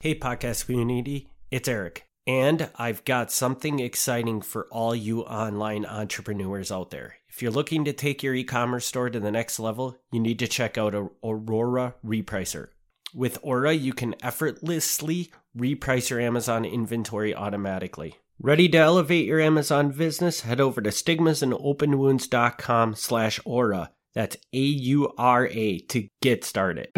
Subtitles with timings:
[0.00, 2.06] Hey, podcast community, it's Eric.
[2.24, 7.16] And I've got something exciting for all you online entrepreneurs out there.
[7.28, 10.38] If you're looking to take your e commerce store to the next level, you need
[10.38, 12.68] to check out Aura Repricer.
[13.12, 18.18] With Aura, you can effortlessly reprice your Amazon inventory automatically.
[18.40, 20.42] Ready to elevate your Amazon business?
[20.42, 23.90] Head over to stigmasandopenwounds.com slash aura.
[24.14, 26.92] That's A-U-R-A to get started.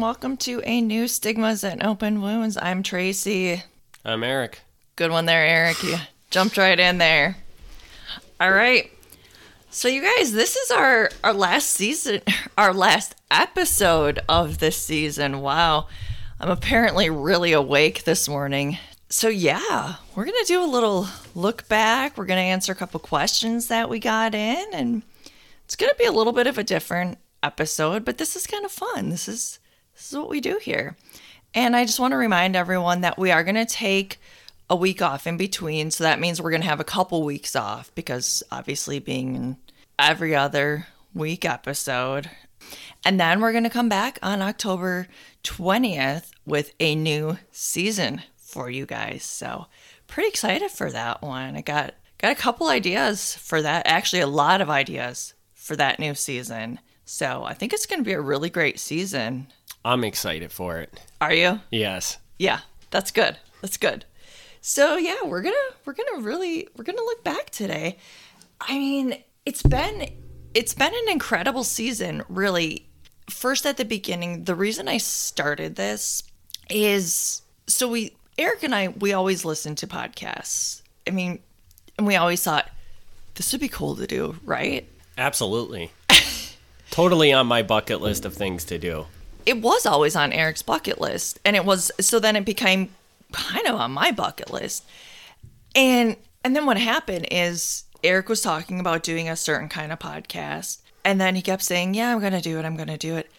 [0.00, 2.56] Welcome to a new Stigmas and Open Wounds.
[2.56, 3.64] I'm Tracy.
[4.04, 4.60] I'm Eric.
[4.94, 5.82] Good one there, Eric.
[5.82, 5.96] You
[6.30, 7.36] jumped right in there.
[8.38, 8.92] All right.
[9.70, 12.20] So you guys, this is our our last season,
[12.58, 15.40] our last episode of this season.
[15.40, 15.88] Wow.
[16.38, 18.78] I'm apparently really awake this morning.
[19.08, 22.16] So yeah, we're going to do a little look back.
[22.16, 25.02] We're going to answer a couple questions that we got in and
[25.64, 28.64] it's going to be a little bit of a different episode, but this is kind
[28.64, 29.08] of fun.
[29.10, 29.58] This is
[29.98, 30.96] this is what we do here.
[31.54, 34.20] And I just want to remind everyone that we are going to take
[34.70, 35.90] a week off in between.
[35.90, 39.56] So that means we're going to have a couple weeks off because obviously being
[39.98, 42.30] every other week episode.
[43.04, 45.08] And then we're going to come back on October
[45.42, 49.24] 20th with a new season for you guys.
[49.24, 49.66] So
[50.06, 51.56] pretty excited for that one.
[51.56, 53.88] I got got a couple ideas for that.
[53.88, 56.78] Actually, a lot of ideas for that new season.
[57.04, 59.48] So I think it's going to be a really great season.
[59.84, 61.00] I'm excited for it.
[61.20, 61.60] Are you?
[61.70, 62.18] Yes.
[62.38, 63.36] Yeah, that's good.
[63.60, 64.04] That's good.
[64.60, 67.98] So yeah, we're gonna we're gonna really we're gonna look back today.
[68.60, 70.10] I mean, it's been
[70.54, 72.86] it's been an incredible season, really.
[73.30, 76.22] First at the beginning, the reason I started this
[76.70, 80.82] is so we Eric and I we always listen to podcasts.
[81.06, 81.38] I mean,
[81.96, 82.70] and we always thought
[83.34, 84.88] this would be cool to do, right?
[85.16, 85.92] Absolutely.
[86.90, 89.06] totally on my bucket list of things to do.
[89.48, 92.90] It was always on Eric's bucket list, and it was so then it became
[93.32, 94.84] kind of on my bucket list.
[95.74, 99.98] And and then what happened is Eric was talking about doing a certain kind of
[99.98, 102.64] podcast, and then he kept saying, "Yeah, I'm to do it.
[102.66, 103.30] I'm to do it."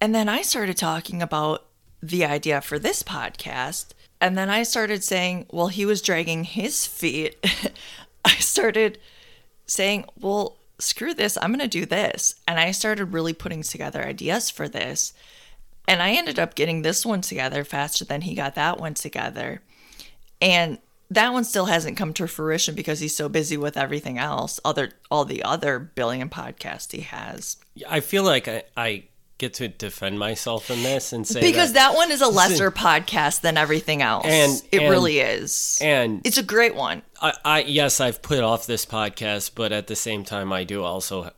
[0.00, 1.66] And then I started talking about
[2.02, 3.88] the idea for this podcast,
[4.20, 7.36] and then I started saying, "Well, he was dragging his feet."
[8.24, 8.98] I started
[9.66, 12.36] saying, "Well, screw this, I'm going to do this.
[12.46, 15.12] And I started really putting together ideas for this.
[15.88, 19.62] And I ended up getting this one together faster than he got that one together.
[20.40, 20.78] And
[21.10, 24.90] that one still hasn't come to fruition because he's so busy with everything else, other
[25.10, 27.56] all the other billion podcasts he has.
[27.88, 29.04] I feel like I, I
[29.38, 32.70] get to defend myself in this and say because that, that one is a lesser
[32.70, 37.34] podcast than everything else and it and, really is and it's a great one I,
[37.44, 41.30] I yes i've put off this podcast but at the same time i do also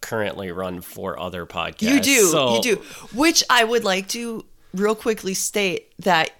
[0.00, 2.56] currently run four other podcasts you do so.
[2.56, 2.76] you do
[3.14, 4.44] which i would like to
[4.74, 6.30] real quickly state that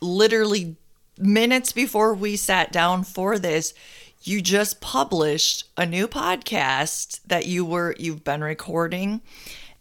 [0.00, 0.76] literally
[1.18, 3.72] minutes before we sat down for this
[4.22, 9.20] you just published a new podcast that you were you've been recording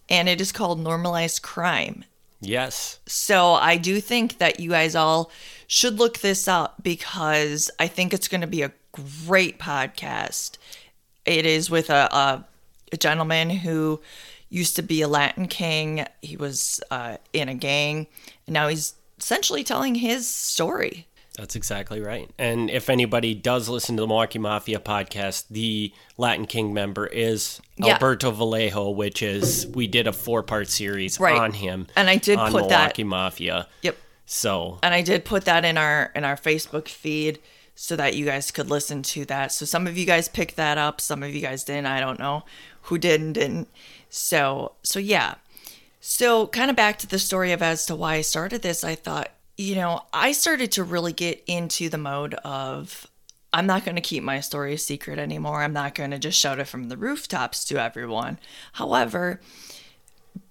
[0.09, 2.05] and it is called Normalized Crime.
[2.41, 2.99] Yes.
[3.05, 5.31] So I do think that you guys all
[5.67, 10.57] should look this up because I think it's going to be a great podcast.
[11.25, 12.45] It is with a, a,
[12.97, 14.01] gentleman who
[14.49, 16.05] used to be a Latin king.
[16.21, 18.07] He was uh, in a gang,
[18.47, 21.07] and now he's essentially telling his story.
[21.37, 22.29] That's exactly right.
[22.37, 27.59] And if anybody does listen to the Milwaukee Mafia podcast, the Latin King member is
[27.75, 27.93] yeah.
[27.93, 31.37] Alberto Vallejo, which is we did a four part series right.
[31.37, 31.87] on him.
[31.97, 33.67] And I did put Milwaukee that Mafia.
[33.81, 33.97] Yep.
[34.25, 37.39] So And I did put that in our in our Facebook feed
[37.75, 39.51] so that you guys could listen to that.
[39.51, 41.87] So some of you guys picked that up, some of you guys didn't.
[41.87, 42.43] I don't know
[42.85, 43.67] who did and didn't.
[44.09, 45.35] So so yeah.
[46.01, 48.95] So kind of back to the story of as to why I started this, I
[48.95, 53.07] thought you know, I started to really get into the mode of
[53.53, 55.61] I'm not going to keep my story a secret anymore.
[55.61, 58.37] I'm not going to just shout it from the rooftops to everyone.
[58.73, 59.39] However,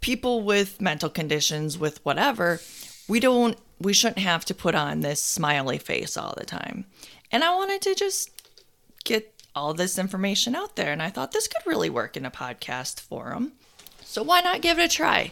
[0.01, 2.61] people with mental conditions, with whatever,
[3.07, 6.87] we don't, we shouldn't have to put on this smiley face all the time.
[7.31, 8.31] And I wanted to just
[9.05, 10.93] get all this information out there.
[10.93, 13.53] And I thought this could really work in a podcast forum.
[14.03, 15.31] So why not give it a try?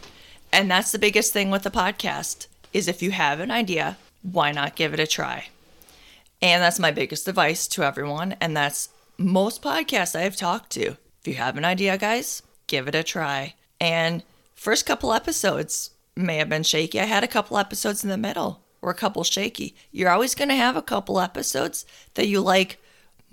[0.51, 4.51] And that's the biggest thing with the podcast is if you have an idea, why
[4.51, 5.47] not give it a try?
[6.41, 8.35] And that's my biggest advice to everyone.
[8.41, 10.97] And that's most podcasts I have talked to.
[11.21, 13.55] If you have an idea, guys, give it a try.
[13.79, 14.23] And
[14.55, 16.99] first couple episodes, may have been shaky.
[16.99, 19.75] I had a couple episodes in the middle or a couple shaky.
[19.91, 21.85] You're always going to have a couple episodes
[22.15, 22.79] that you like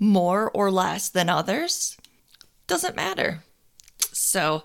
[0.01, 1.95] more or less than others.
[2.67, 3.43] Doesn't matter.
[4.11, 4.63] So,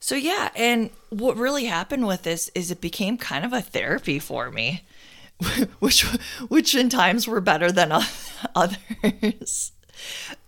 [0.00, 4.18] so yeah, and what really happened with this is it became kind of a therapy
[4.18, 4.82] for me,
[5.78, 6.02] which
[6.48, 7.92] which in times were better than
[8.54, 9.72] others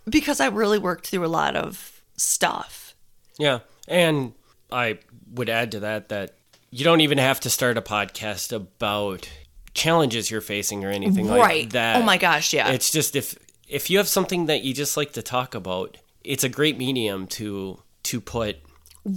[0.08, 2.94] because I really worked through a lot of stuff.
[3.38, 3.60] Yeah.
[3.88, 4.34] And
[4.70, 4.98] I
[5.32, 6.34] would add to that that
[6.70, 9.28] you don't even have to start a podcast about
[9.74, 11.62] challenges you're facing or anything right.
[11.62, 11.96] like that.
[11.96, 12.70] Oh my gosh, yeah.
[12.70, 13.36] It's just if
[13.68, 17.26] if you have something that you just like to talk about, it's a great medium
[17.26, 18.56] to to put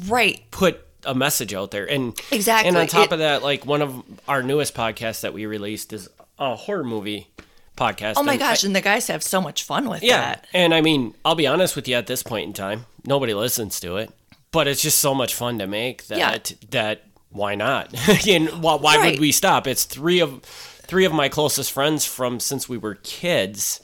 [0.08, 1.90] right put a message out there.
[1.90, 2.70] And exactly.
[2.70, 5.94] And on top it, of that, like one of our newest podcasts that we released
[5.94, 7.28] is a horror movie
[7.76, 8.14] podcast.
[8.18, 10.48] Oh my and gosh, I, and the guys have so much fun with yeah, that.
[10.54, 13.80] And I mean, I'll be honest with you at this point in time, nobody listens
[13.82, 14.12] to it.
[14.52, 16.56] But it's just so much fun to make that yeah.
[16.72, 17.94] that why not?
[18.28, 19.12] and why, why right.
[19.12, 19.68] would we stop?
[19.68, 23.82] It's three of three of my closest friends from since we were kids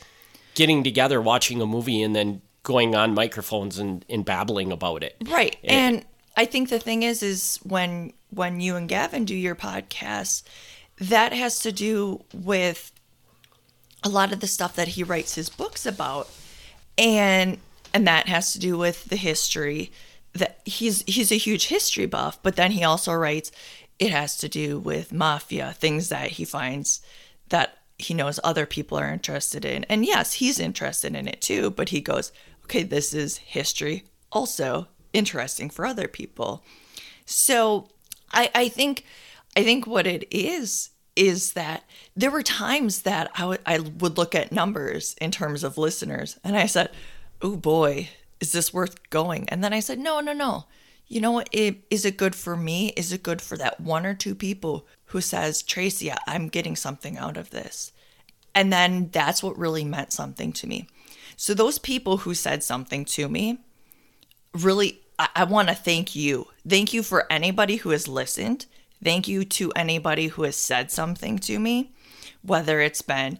[0.55, 5.15] getting together watching a movie and then going on microphones and, and babbling about it.
[5.27, 5.57] Right.
[5.61, 6.05] It, and
[6.35, 10.43] I think the thing is is when when you and Gavin do your podcast,
[10.97, 12.91] that has to do with
[14.03, 16.29] a lot of the stuff that he writes his books about.
[16.97, 17.57] And
[17.93, 19.91] and that has to do with the history
[20.33, 23.51] that he's he's a huge history buff, but then he also writes
[23.99, 27.01] it has to do with mafia, things that he finds
[27.49, 29.83] that he knows other people are interested in.
[29.85, 32.31] And yes, he's interested in it too, but he goes,
[32.65, 34.03] okay, this is history
[34.33, 36.63] also interesting for other people.
[37.25, 37.89] So
[38.31, 39.05] I, I think
[39.55, 41.83] I think what it is is that
[42.15, 46.57] there were times that I would would look at numbers in terms of listeners and
[46.57, 46.89] I said,
[47.41, 48.09] "Oh boy,
[48.41, 50.65] is this worth going?" And then I said, "No, no, no.
[51.07, 51.49] You know what?
[51.51, 52.87] It, is it good for me?
[52.97, 57.17] Is it good for that one or two people who says, "Tracy, I'm getting something
[57.17, 57.92] out of this."
[58.55, 60.87] And then that's what really meant something to me.
[61.35, 63.59] So those people who said something to me,
[64.53, 66.47] really I, I want to thank you.
[66.67, 68.67] Thank you for anybody who has listened
[69.03, 71.91] Thank you to anybody who has said something to me,
[72.41, 73.39] whether it's been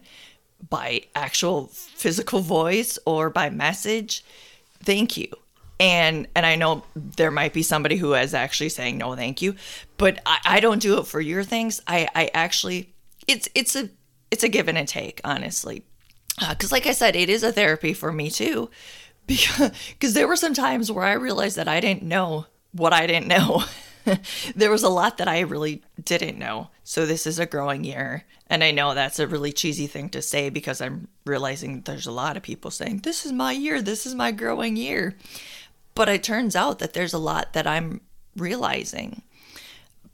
[0.68, 4.24] by actual physical voice or by message.
[4.82, 5.28] Thank you.
[5.80, 9.56] And and I know there might be somebody who is actually saying no thank you,
[9.96, 11.80] but I, I don't do it for your things.
[11.86, 12.92] I, I actually
[13.26, 13.88] it's it's a
[14.34, 15.84] it's a give and a take, honestly.
[16.40, 18.68] Because, uh, like I said, it is a therapy for me too.
[19.26, 23.06] Because cause there were some times where I realized that I didn't know what I
[23.06, 23.64] didn't know.
[24.54, 26.68] there was a lot that I really didn't know.
[26.82, 28.26] So this is a growing year.
[28.48, 32.12] And I know that's a really cheesy thing to say because I'm realizing there's a
[32.12, 35.16] lot of people saying, This is my year, this is my growing year.
[35.94, 38.02] But it turns out that there's a lot that I'm
[38.36, 39.22] realizing.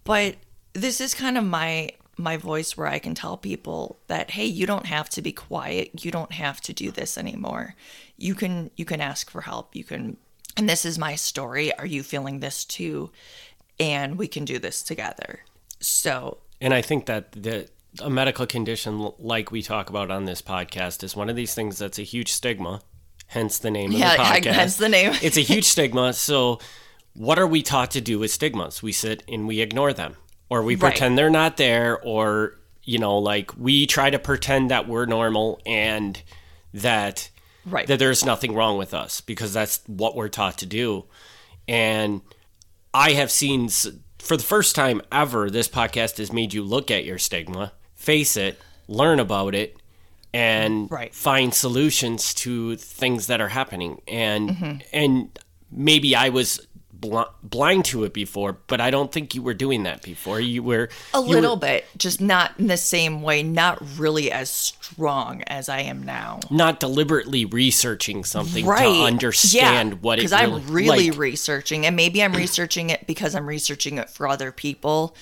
[0.04, 0.36] But
[0.72, 1.90] this is kind of my
[2.20, 6.04] my voice where I can tell people that hey, you don't have to be quiet.
[6.04, 7.74] You don't have to do this anymore.
[8.16, 9.74] You can you can ask for help.
[9.74, 10.16] You can
[10.56, 11.72] and this is my story.
[11.76, 13.10] Are you feeling this too?
[13.80, 15.40] and we can do this together.
[15.80, 17.68] So, and I think that the
[18.00, 21.78] a medical condition like we talk about on this podcast is one of these things
[21.78, 22.82] that's a huge stigma,
[23.26, 24.52] hence the name yeah, of the podcast.
[24.52, 25.14] Hence the name.
[25.22, 26.12] it's a huge stigma.
[26.12, 26.60] So,
[27.14, 28.82] what are we taught to do with stigmas?
[28.82, 30.16] We sit and we ignore them,
[30.50, 31.16] or we pretend right.
[31.16, 36.22] they're not there, or you know, like we try to pretend that we're normal and
[36.74, 37.30] that
[37.64, 37.86] right.
[37.86, 41.06] that there's nothing wrong with us because that's what we're taught to do,
[41.66, 42.20] and
[42.92, 43.68] I have seen
[44.18, 48.36] for the first time ever, this podcast has made you look at your stigma, face
[48.36, 49.76] it, learn about it,
[50.32, 51.14] and right.
[51.14, 54.00] find solutions to things that are happening.
[54.06, 54.78] And mm-hmm.
[54.92, 55.38] and
[55.70, 56.66] maybe I was
[57.00, 60.40] bl- blind to it before, but I don't think you were doing that before.
[60.40, 64.30] You were a you little were, bit, just not in the same way, not really
[64.30, 66.40] as strong as I am now.
[66.50, 68.82] Not deliberately researching something right.
[68.82, 72.90] to understand yeah, what it because really, I'm really like, researching, and maybe I'm researching
[72.90, 75.16] it because I'm researching it for other people,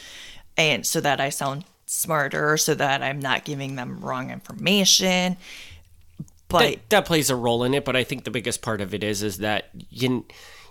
[0.56, 5.36] and so that I sound smarter, so that I'm not giving them wrong information.
[6.48, 7.84] But that, that plays a role in it.
[7.84, 10.24] But I think the biggest part of it is is that you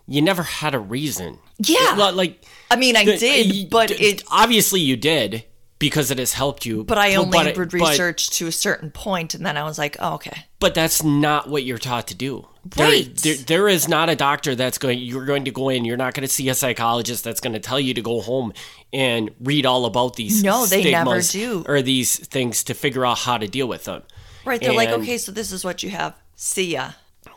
[0.07, 1.39] you never had a reason.
[1.59, 1.95] Yeah.
[2.13, 5.45] like I mean, I the, did, but it obviously you did
[5.79, 6.83] because it has helped you.
[6.83, 9.97] But I only but, research but, to a certain point, and then I was like,
[9.99, 10.45] oh, okay.
[10.59, 12.47] But that's not what you're taught to do.
[12.77, 13.15] Right.
[13.15, 14.99] There, there, there is not a doctor that's going.
[14.99, 15.85] You're going to go in.
[15.85, 18.53] You're not going to see a psychologist that's going to tell you to go home
[18.91, 20.43] and read all about these.
[20.43, 21.63] No, they never do.
[21.67, 24.03] Or these things to figure out how to deal with them.
[24.45, 24.59] Right.
[24.59, 26.15] They're and, like, okay, so this is what you have.
[26.35, 26.91] See ya.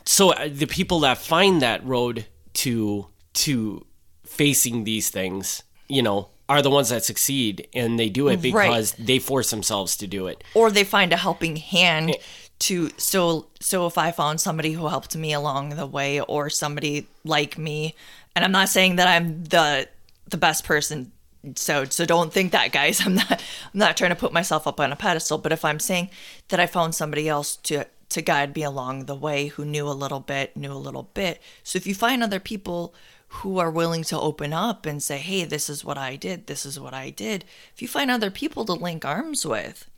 [0.05, 3.87] So uh, the people that find that road to to
[4.25, 8.93] facing these things, you know, are the ones that succeed and they do it because
[8.93, 10.43] they force themselves to do it.
[10.55, 12.15] or they find a helping hand eh.
[12.59, 17.07] to so so if i found somebody who helped me along the way or somebody
[17.25, 17.95] like me
[18.35, 19.89] and i'm not saying that i'm the
[20.29, 21.13] the best person
[21.55, 23.01] so so don't think that guys.
[23.07, 25.79] I'm not i'm not trying to put myself up on a pedestal but if i'm
[25.79, 26.11] saying
[26.49, 29.91] that i found somebody else to to guide me along the way who knew a
[29.91, 32.95] little bit knew a little bit so if you find other people
[33.29, 36.67] who are willing to open up and say hey this is what i did this
[36.67, 39.89] is what i did if you find other people to link arms with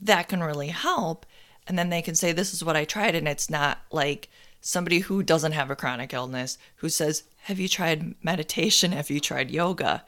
[0.00, 1.26] that can really help.
[1.66, 3.14] And then they can say, This is what I tried.
[3.14, 4.28] And it's not like
[4.60, 8.92] somebody who doesn't have a chronic illness who says, Have you tried meditation?
[8.92, 10.04] Have you tried yoga?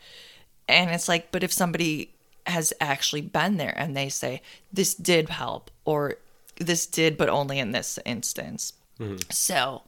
[0.69, 2.15] And it's like, But if somebody
[2.47, 4.43] has actually been there and they say,
[4.73, 6.17] This did help, or
[6.61, 8.75] this did, but only in this instance.
[9.01, 9.17] Mm-hmm.
[9.31, 9.83] So,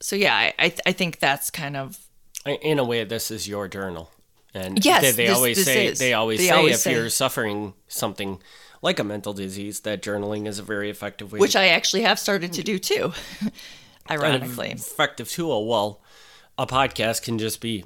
[0.00, 1.98] so yeah, I, I, I think that's kind of
[2.46, 4.10] In a way, this is your journal.
[4.54, 5.98] And Yes, they, they this- always this say is.
[5.98, 8.40] they always They say always if say- you're suffering something
[8.82, 11.38] like a mental disease, that journaling is a very effective way.
[11.40, 13.12] which I actually have started to do too,
[14.10, 14.70] ironically.
[14.72, 15.66] effective tool.
[15.66, 16.00] Well,
[16.58, 17.84] a podcast can just be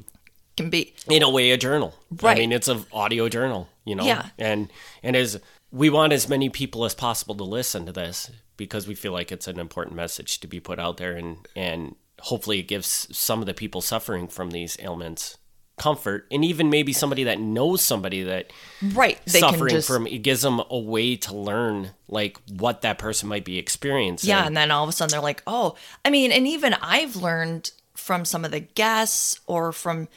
[0.56, 1.94] Can be in a way a journal.
[2.20, 2.37] Right.
[2.37, 4.04] I mean, it's an audio journal, you know.
[4.04, 4.26] Yeah.
[4.38, 4.70] And
[5.02, 8.94] and as we want as many people as possible to listen to this because we
[8.94, 12.68] feel like it's an important message to be put out there and and hopefully it
[12.68, 15.37] gives some of the people suffering from these ailments
[15.78, 18.52] comfort and even maybe somebody that knows somebody that
[18.94, 19.18] right.
[19.26, 22.98] They can suffering just from it gives them a way to learn like what that
[22.98, 24.28] person might be experiencing.
[24.28, 27.16] Yeah, and then all of a sudden they're like, oh, I mean, and even I've
[27.16, 30.08] learned from some of the guests or from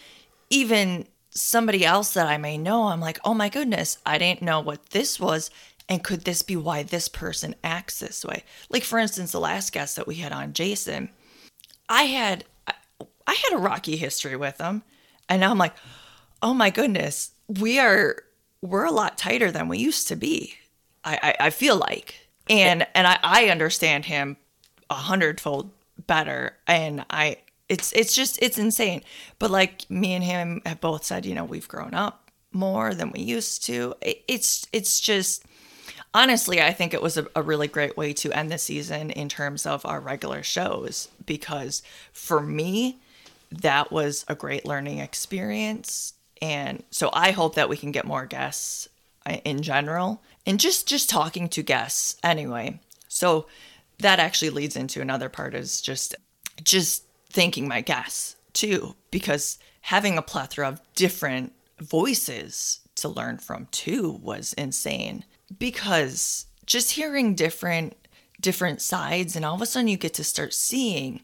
[0.50, 4.60] even somebody else that I may know, I'm like, oh my goodness, I didn't know
[4.60, 5.50] what this was.
[5.90, 8.44] And could this be why this person acts this way?
[8.70, 11.10] Like, for instance, the last guest that we had on, Jason,
[11.90, 12.46] I had
[13.28, 14.84] I had a rocky history with him,
[15.30, 15.76] and now I'm like,
[16.42, 18.24] oh my goodness, we are
[18.62, 20.56] we're a lot tighter than we used to be.
[21.04, 24.38] I I, I feel like, and and I I understand him
[24.90, 25.72] a hundredfold
[26.08, 27.38] better, and I
[27.72, 29.02] it's it's just it's insane.
[29.40, 33.12] But like me and him have both said, you know, we've grown up more than
[33.12, 33.96] we used to.
[34.02, 35.46] It, it's it's just
[36.14, 39.30] honestly, I think it was a, a really great way to end the season in
[39.30, 43.00] terms of our regular shows because for me,
[43.50, 46.14] that was a great learning experience.
[46.42, 48.90] And so I hope that we can get more guests
[49.26, 52.82] uh, in general and just just talking to guests anyway.
[53.08, 53.48] So
[54.00, 56.16] that actually leads into another part is just
[56.62, 63.68] just thanking my guests too because having a plethora of different voices to learn from
[63.72, 65.26] too was insane
[65.58, 67.96] because just hearing different
[68.40, 71.22] different sides and all of a sudden you get to start seeing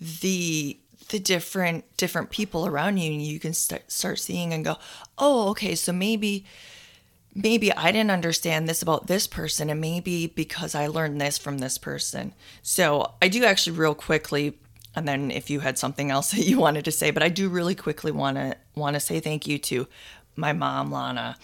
[0.00, 4.76] the the different different people around you and you can start start seeing and go
[5.18, 6.44] oh okay so maybe
[7.34, 11.58] maybe I didn't understand this about this person, and maybe because I learned this from
[11.58, 12.34] this person.
[12.62, 14.58] So I do actually real quickly,
[14.94, 17.48] and then if you had something else that you wanted to say, but I do
[17.48, 19.86] really quickly want to want to say thank you to
[20.36, 21.36] my mom, Lana,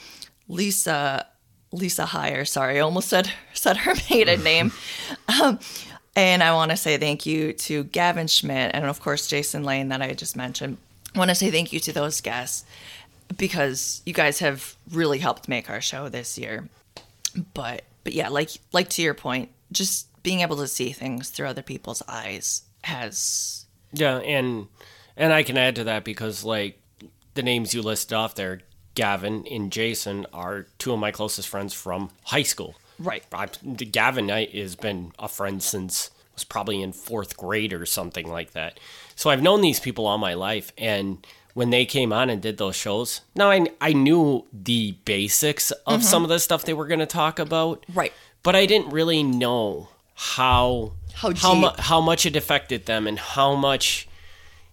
[0.49, 1.27] Lisa,
[1.73, 2.47] Lisa Heyer.
[2.47, 4.73] Sorry, I almost said said her maiden name.
[5.41, 5.59] Um,
[6.17, 9.89] and I want to say thank you to Gavin Schmidt and of course Jason Lane
[9.89, 10.79] that I just mentioned.
[11.15, 12.65] I want to say thank you to those guests
[13.37, 16.69] because you guys have really helped make our show this year.
[17.55, 21.47] But but yeah, like like to your point, just being able to see things through
[21.47, 24.69] other people's eyes has Yeah, and
[25.17, 26.81] and I can add to that because like
[27.35, 28.61] the names you listed off there,
[28.95, 32.75] Gavin and Jason are two of my closest friends from high school.
[32.99, 33.25] right.
[33.33, 38.29] I, Gavin I, has been a friend since was probably in fourth grade or something
[38.31, 38.79] like that.
[39.17, 42.59] So I've known these people all my life, and when they came on and did
[42.59, 46.03] those shows, now I I knew the basics of mm-hmm.
[46.03, 48.13] some of the stuff they were going to talk about, Right.
[48.43, 49.89] But I didn't really know
[50.21, 54.09] how How how, mu- how much it affected them and how much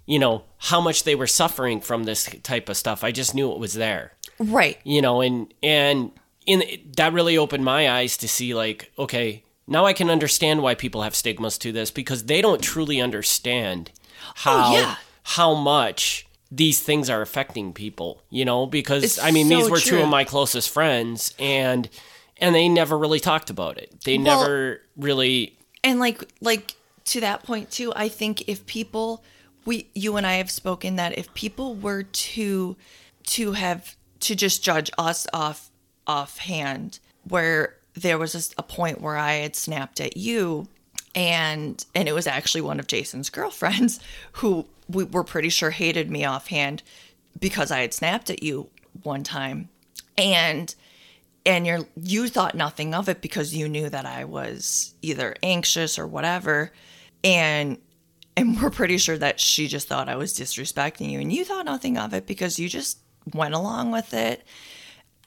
[0.07, 3.03] you know how much they were suffering from this type of stuff.
[3.03, 4.79] I just knew it was there Right.
[4.83, 6.11] you know and and
[6.45, 6.63] in
[6.97, 11.01] that really opened my eyes to see like okay now i can understand why people
[11.03, 14.95] have stigmas to this because they don't truly understand oh, how Oh, yeah.
[15.23, 19.71] how much these things are affecting people you know because It's i mean these so
[19.71, 21.89] were two of my closest friends and
[22.37, 24.03] and they never really talked about it.
[24.03, 26.75] They Well- never really and like like
[27.05, 29.23] to that point too i think if people
[29.65, 32.75] we you and i have spoken that if people were to
[33.23, 35.69] to have to just judge us off
[36.07, 40.67] offhand where there was just a point where i had snapped at you
[41.13, 43.99] and and it was actually one of jason's girlfriends
[44.33, 46.81] who we were pretty sure hated me offhand
[47.39, 48.67] because i had snapped at you
[49.03, 49.67] one time,
[50.17, 50.73] and
[51.45, 55.99] and you're you thought nothing of it because you knew that I was either anxious
[55.99, 56.71] or whatever,
[57.23, 57.77] and
[58.37, 61.65] and we're pretty sure that she just thought I was disrespecting you, and you thought
[61.65, 62.99] nothing of it because you just
[63.33, 64.43] went along with it,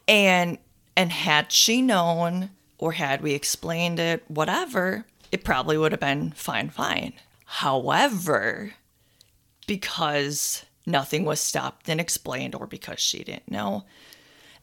[0.06, 0.58] and
[0.96, 6.30] and had she known or had we explained it, whatever, it probably would have been
[6.32, 7.12] fine, fine.
[7.44, 8.74] However,
[9.66, 13.84] because nothing was stopped and explained or because she didn't know.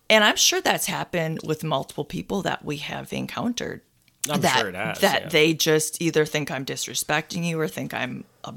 [0.10, 3.82] And I'm sure that's happened with multiple people that we have encountered.
[4.30, 5.30] I'm that, sure it has, That yeah.
[5.30, 8.54] they just either think I'm disrespecting you or think I'm a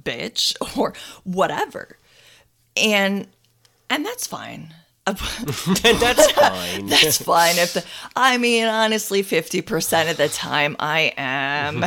[0.00, 0.94] bitch or
[1.24, 1.96] whatever.
[2.76, 3.28] And
[3.90, 4.74] and that's fine.
[5.04, 6.86] That's fine.
[6.86, 7.58] That's fine.
[7.58, 11.84] If the, I mean, honestly, fifty percent of the time I am,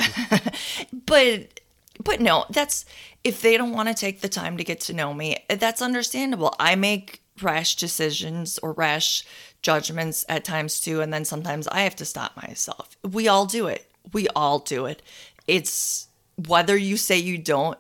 [1.05, 1.62] but
[2.03, 2.84] but no, that's
[3.24, 6.53] if they don't want to take the time to get to know me, that's understandable.
[6.60, 9.25] I make rash decisions or rash
[9.62, 12.96] judgments at times too, and then sometimes I have to stop myself.
[13.04, 13.89] We all do it.
[14.13, 15.01] We all do it.
[15.48, 16.08] It's
[16.48, 17.77] whether you say you don't,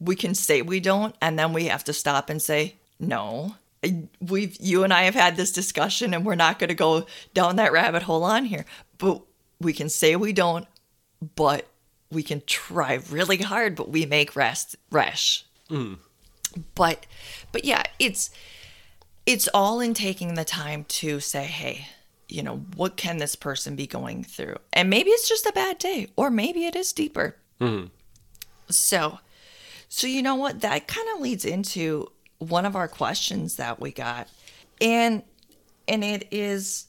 [0.00, 3.54] we can say we don't, and then we have to stop and say no
[4.20, 7.56] we've you and I have had this discussion and we're not going to go down
[7.56, 8.64] that rabbit hole on here
[8.98, 9.22] but
[9.60, 10.66] we can say we don't
[11.36, 11.66] but
[12.10, 15.98] we can try really hard but we make rest rash mm.
[16.74, 17.06] but
[17.52, 18.30] but yeah it's
[19.26, 21.86] it's all in taking the time to say hey
[22.28, 24.56] you know what can this person be going through?
[24.72, 27.36] And maybe it's just a bad day or maybe it is deeper.
[27.60, 27.86] Mm-hmm.
[28.70, 29.18] So
[29.88, 30.60] so you know what?
[30.60, 34.28] That kind of leads into one of our questions that we got.
[34.80, 35.22] And
[35.86, 36.86] and it is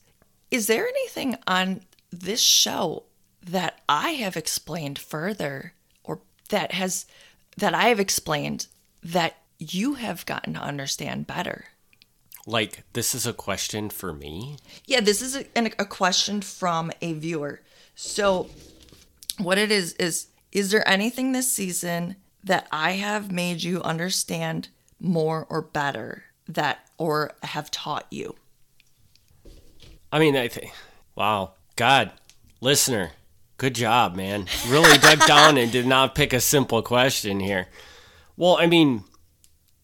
[0.52, 3.04] is there anything on this show
[3.46, 5.74] that I have explained further
[6.04, 7.06] or that has
[7.58, 8.68] that I have explained
[9.04, 11.66] that you have gotten to understand better?
[12.46, 14.58] Like, this is a question for me.
[14.86, 17.62] Yeah, this is a, an- a question from a viewer.
[17.96, 18.50] So,
[19.38, 24.70] what it is is is there anything this season that I have made you understand
[25.00, 28.36] more or better that or have taught you?
[30.12, 30.72] I mean, I think,
[31.16, 32.12] wow, God,
[32.62, 33.12] listener,
[33.58, 34.46] good job, man.
[34.68, 37.68] Really dug down and did not pick a simple question here.
[38.38, 39.04] Well, I mean,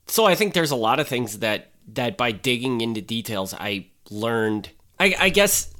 [0.08, 3.88] so I think there's a lot of things that that by digging into details, I
[4.10, 4.70] learned.
[5.00, 5.74] I, I guess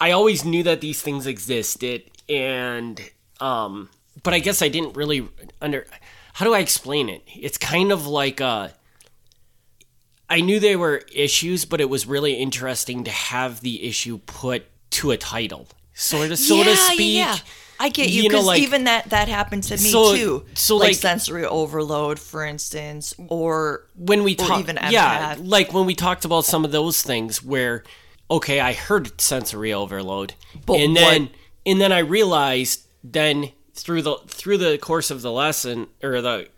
[0.00, 3.00] I always knew that these things existed, and
[3.40, 3.88] um,
[4.22, 5.28] but I guess I didn't really
[5.60, 5.86] under.
[6.34, 7.22] How do I explain it?
[7.26, 8.68] It's kind of like uh
[10.30, 14.66] I knew they were issues, but it was really interesting to have the issue put
[14.90, 17.24] to a title, sort of, so to speak.
[17.80, 20.44] I get you because like- even that that happened to me So- too.
[20.54, 25.72] so, like, like- sensory overload, for instance, or When we or talked, even yeah, like
[25.72, 27.84] when we talked about some of those things, where
[28.30, 30.34] okay, I heard sensory overload,
[30.66, 31.30] But and what- then
[31.64, 36.48] and then I realized then through the through the course of the lesson or the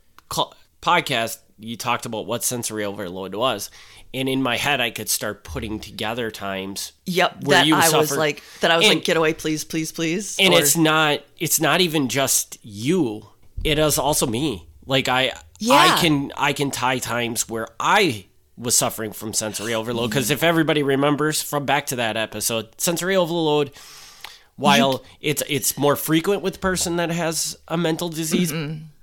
[0.83, 3.70] podcast, you talked about what sensory overload was,
[4.12, 7.88] and in my head, I could start putting together times Yep, where that you I
[7.90, 10.37] was like that I was And- like get away please please please.
[10.38, 13.27] and or- it's not it's not even just you
[13.64, 15.75] it is also me like i Yeah.
[15.75, 18.25] i can i can tie times where i
[18.57, 23.14] was suffering from sensory overload because if everybody remembers from back to that episode sensory
[23.16, 23.70] overload
[24.57, 28.53] while it's it's more frequent with person that has a mental disease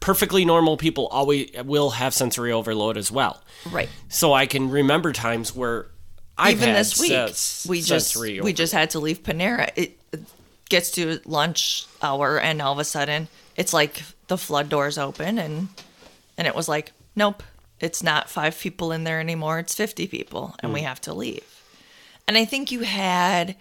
[0.07, 3.41] perfectly normal people always will have sensory overload as well
[3.71, 3.89] right.
[4.07, 5.87] so i can remember times where
[6.39, 9.71] I've Even had this week, ses- we just sensory we just had to leave Panera.
[9.75, 9.97] It
[10.69, 15.39] gets to lunch hour, and all of a sudden, it's like the flood doors open,
[15.39, 15.67] and
[16.37, 17.41] and it was like, nope,
[17.79, 19.57] it's not five people in there anymore.
[19.57, 20.73] It's fifty people, and Hmm.
[20.75, 21.43] we have to leave.
[22.27, 23.55] And I think you had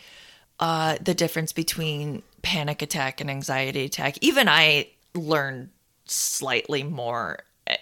[0.61, 4.19] uh, the difference between panic attack and anxiety attack.
[4.21, 5.71] Even I learned
[6.07, 7.39] slightly more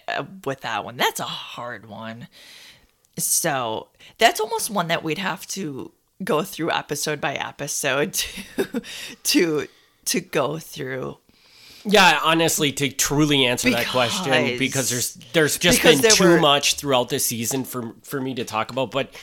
[0.07, 0.97] uh, with that one.
[0.97, 2.27] That's a hard one.
[3.17, 5.91] So that's almost one that we'd have to
[6.23, 8.81] go through episode by episode to
[9.23, 9.67] to
[10.05, 11.17] to go through.
[11.87, 16.23] Yeah, honestly, to truly answer that question, Because- because there's there's just been there too
[16.31, 18.91] were- much throughout the season for for me to talk about.
[18.91, 19.13] But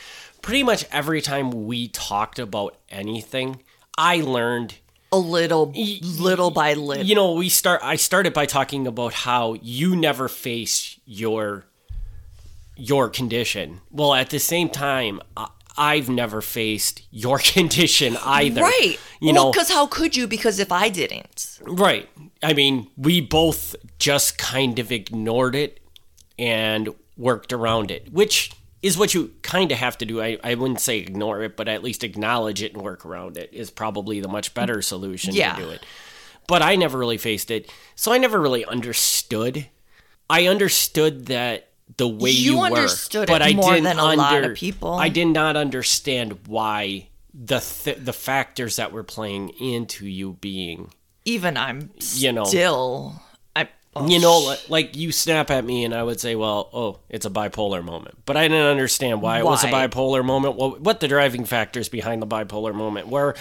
[0.42, 3.62] pretty much every time we talked about anything,
[3.98, 4.74] I learned.
[5.12, 5.72] A little,
[6.03, 7.05] little by little.
[7.05, 7.81] You know, we start.
[7.85, 11.66] I started by talking about how you never face your
[12.77, 13.81] your condition.
[13.90, 15.20] Well, at the same time,
[15.77, 18.62] I've never faced your condition either.
[18.62, 18.96] right?
[19.20, 20.27] You well, know, because how could you?
[20.27, 22.09] Because if I didn't, Right.
[22.42, 25.79] I mean, we both just kind of ignored it
[26.38, 30.21] and worked around it, which is what you kind of have to do.
[30.21, 33.51] I, I wouldn't say ignore it, but at least acknowledge it and work around it
[33.53, 35.55] is probably the much better solution Yeah.
[35.55, 35.85] to do it.
[36.49, 39.66] But I never really faced it, so I never really understood.
[40.29, 43.99] I understood that the way You you, were, understood but it I more didn't than
[43.99, 44.95] a lot of people.
[44.95, 50.90] I did not understand why the th- the factors that were playing into you being
[51.25, 52.45] Even I'm You know.
[52.45, 53.23] still.
[53.94, 56.70] Oh, you know, sh- li- like you snap at me, and I would say, "Well,
[56.72, 59.87] oh, it's a bipolar moment," but I didn't understand why, it was a Why?
[59.87, 60.57] bipolar moment.
[60.57, 63.35] What, what the driving factors behind the bipolar moment were,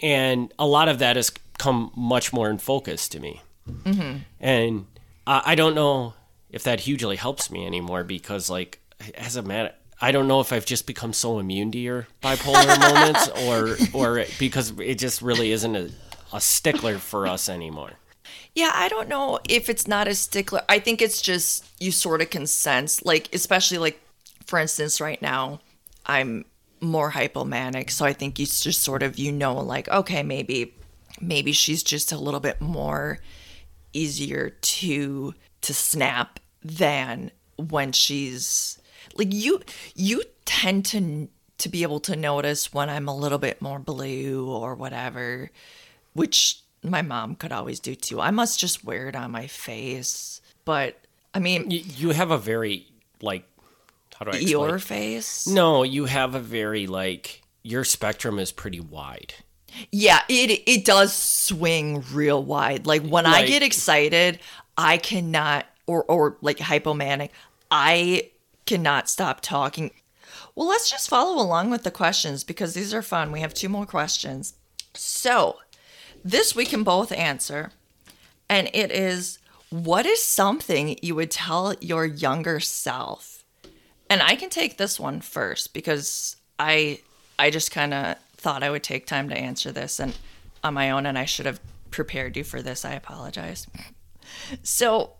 [0.00, 3.42] and a lot of that has come much more in focus to me.
[3.68, 4.18] Mm-hmm.
[4.40, 4.86] And
[5.26, 6.14] I, I don't know
[6.50, 8.80] if that hugely helps me anymore because, like,
[9.14, 12.80] as a man, I don't know if I've just become so immune to your bipolar
[12.94, 15.90] moments, or or because it just really isn't a,
[16.32, 17.90] a stickler for us anymore.
[18.54, 20.62] Yeah, I don't know if it's not a stickler.
[20.68, 24.00] I think it's just you sort of can sense, like, especially like,
[24.44, 25.60] for instance, right now,
[26.06, 26.44] I'm
[26.80, 30.74] more hypomanic, so I think it's just sort of you know, like, okay, maybe,
[31.20, 33.20] maybe she's just a little bit more
[33.92, 38.78] easier to to snap than when she's
[39.16, 39.60] like you
[39.94, 44.48] you tend to to be able to notice when I'm a little bit more blue
[44.48, 45.50] or whatever
[46.12, 48.20] which my mom could always do too.
[48.20, 50.40] I must just wear it on my face.
[50.64, 50.98] But
[51.34, 52.86] I mean, you, you have a very
[53.22, 53.44] like
[54.16, 54.68] how do I explain?
[54.68, 55.46] your face?
[55.46, 59.34] No, you have a very like your spectrum is pretty wide.
[59.90, 62.86] Yeah, it it does swing real wide.
[62.86, 64.40] Like when I get excited,
[64.76, 67.30] I cannot or or like hypomanic,
[67.70, 68.30] I
[68.66, 69.90] cannot stop talking.
[70.54, 73.32] Well, let's just follow along with the questions because these are fun.
[73.32, 74.54] We have two more questions.
[74.94, 75.58] So,
[76.24, 77.72] this we can both answer.
[78.48, 79.38] And it is
[79.70, 83.44] what is something you would tell your younger self?
[84.08, 87.00] And I can take this one first because I
[87.38, 90.16] I just kind of thought I would take time to answer this and
[90.62, 92.84] on my own and I should have prepared you for this.
[92.84, 93.66] I apologize.
[94.62, 95.14] So,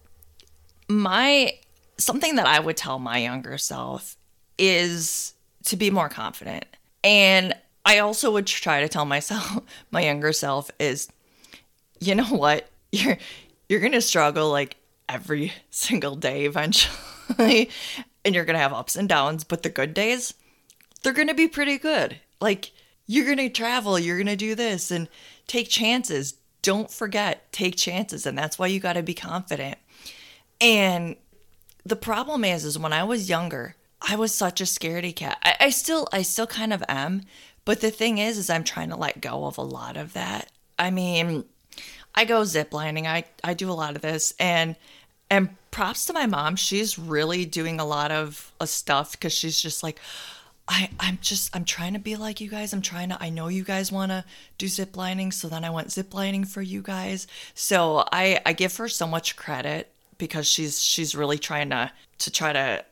[0.88, 1.54] my
[1.98, 4.16] something that I would tell my younger self
[4.56, 5.34] is
[5.64, 6.64] to be more confident.
[7.02, 7.54] And
[7.90, 9.58] I also would try to tell myself
[9.90, 11.08] my younger self is
[11.98, 12.68] you know what?
[12.92, 13.18] You're
[13.68, 14.76] you're to struggle like
[15.08, 17.68] every single day eventually
[18.24, 20.34] and you're to have ups and downs, but the good days
[21.02, 22.20] they're to be pretty good.
[22.40, 22.70] Like
[23.06, 25.08] you're to travel, you're to do this and
[25.46, 26.34] take chances.
[26.62, 29.78] Don't forget, take chances and that's why you got to be confident.
[30.60, 31.16] And
[31.84, 35.38] the problem is is when I was younger, I was such a scaredy cat.
[35.42, 37.22] I, I still I still kind of am,
[37.64, 40.50] but the thing is is I'm trying to let go of a lot of that.
[40.78, 41.44] I mean,
[42.14, 43.06] I go ziplining.
[43.06, 44.76] I I do a lot of this and
[45.30, 46.56] and props to my mom.
[46.56, 50.00] She's really doing a lot of uh, stuff cuz she's just like
[50.66, 52.72] I, I'm just I'm trying to be like you guys.
[52.72, 54.24] I'm trying to I know you guys want to
[54.56, 57.26] do ziplining, so then I went ziplining for you guys.
[57.54, 62.30] So I I give her so much credit because she's she's really trying to to
[62.30, 62.84] try to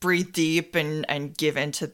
[0.00, 1.92] breathe deep and and give in to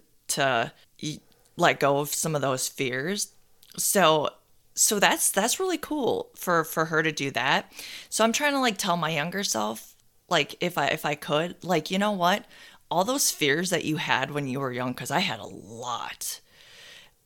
[1.61, 3.33] let go of some of those fears.
[3.77, 4.31] So
[4.75, 7.73] so that's that's really cool for for her to do that.
[8.09, 9.95] So I'm trying to like tell my younger self
[10.29, 12.47] like if I if I could like you know what
[12.91, 16.41] all those fears that you had when you were young cuz I had a lot.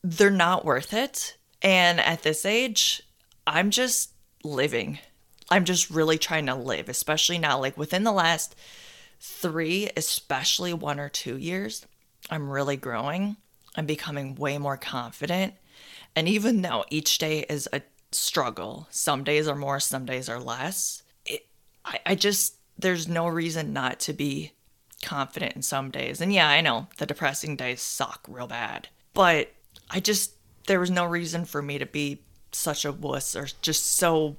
[0.03, 1.37] They're not worth it.
[1.61, 3.01] And at this age,
[3.47, 4.11] I'm just
[4.43, 4.99] living.
[5.49, 8.55] I'm just really trying to live, especially now like within the last
[9.19, 11.85] 3, especially 1 or 2 years,
[12.29, 13.37] I'm really growing.
[13.75, 15.53] I'm becoming way more confident.
[16.15, 20.39] And even though each day is a struggle, some days are more, some days are
[20.39, 21.47] less, it,
[21.83, 24.53] I, I just, there's no reason not to be
[25.03, 26.21] confident in some days.
[26.21, 29.51] And yeah, I know the depressing days suck real bad, but
[29.89, 30.33] I just,
[30.67, 34.37] there was no reason for me to be such a wuss or just so,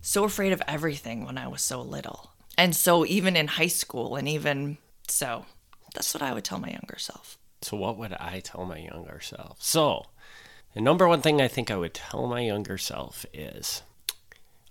[0.00, 2.30] so afraid of everything when I was so little.
[2.56, 4.78] And so even in high school and even
[5.08, 5.46] so,
[5.94, 7.36] that's what I would tell my younger self.
[7.62, 9.62] So what would I tell my younger self?
[9.62, 10.06] So
[10.74, 13.82] the number one thing I think I would tell my younger self is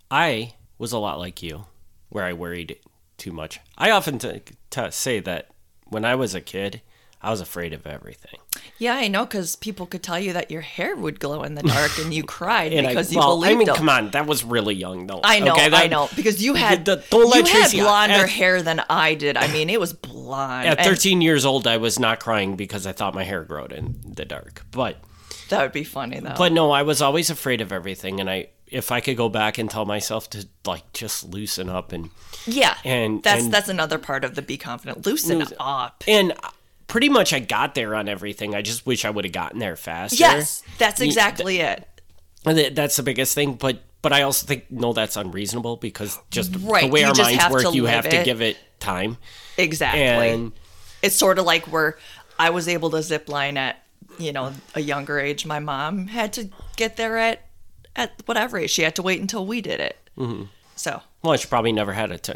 [0.10, 1.65] I was a lot like you,
[2.10, 2.78] where I worried
[3.17, 3.60] too much.
[3.78, 5.49] I often t- t- say that
[5.88, 6.82] when I was a kid,
[7.22, 8.40] I was afraid of everything.
[8.78, 11.64] Yeah, I know, because people could tell you that your hair would glow in the
[11.64, 13.76] dark, and you cried And because I, you well, believed I mean, them.
[13.76, 15.20] come on, that was really young, though.
[15.24, 18.30] I know, Okay, I know, because you had The- let you had eh, blonder at-
[18.30, 19.36] hair than I did.
[19.36, 20.68] I mean, it was blonde.
[20.68, 23.74] At and 13 years old, I was not crying because I thought my hair growed
[23.74, 24.64] in the dark.
[24.72, 24.96] But
[25.50, 26.36] that would be funny though.
[26.38, 29.58] But no, I was always afraid of everything, and I if I could go back
[29.58, 32.12] and tell myself to like just loosen up and
[32.46, 35.06] yeah, and- that's and- that's another part of the be confident.
[35.06, 36.04] Loosen Loosen- up.
[36.08, 36.34] and
[36.89, 38.54] pretty much I got there on everything.
[38.54, 40.17] I just wish I would have gotten there faster.
[40.17, 41.88] Yes, that's exactly it.
[42.45, 46.17] And th- That's the biggest thing, but but I also think no, that's unreasonable because
[46.32, 49.17] just the way you our minds work, you have to give it time.
[49.58, 50.30] Exactly.
[50.30, 50.52] And
[51.02, 51.97] it's sort of like where
[52.38, 53.84] I was able to zip line at,
[54.17, 55.45] you know, a younger age.
[55.45, 57.45] My mom had to get there at
[57.95, 58.71] at whatever age.
[58.71, 59.97] She had to wait until we did it.
[60.17, 60.43] Mm-hmm.
[60.75, 62.34] So well, she probably never had a a t-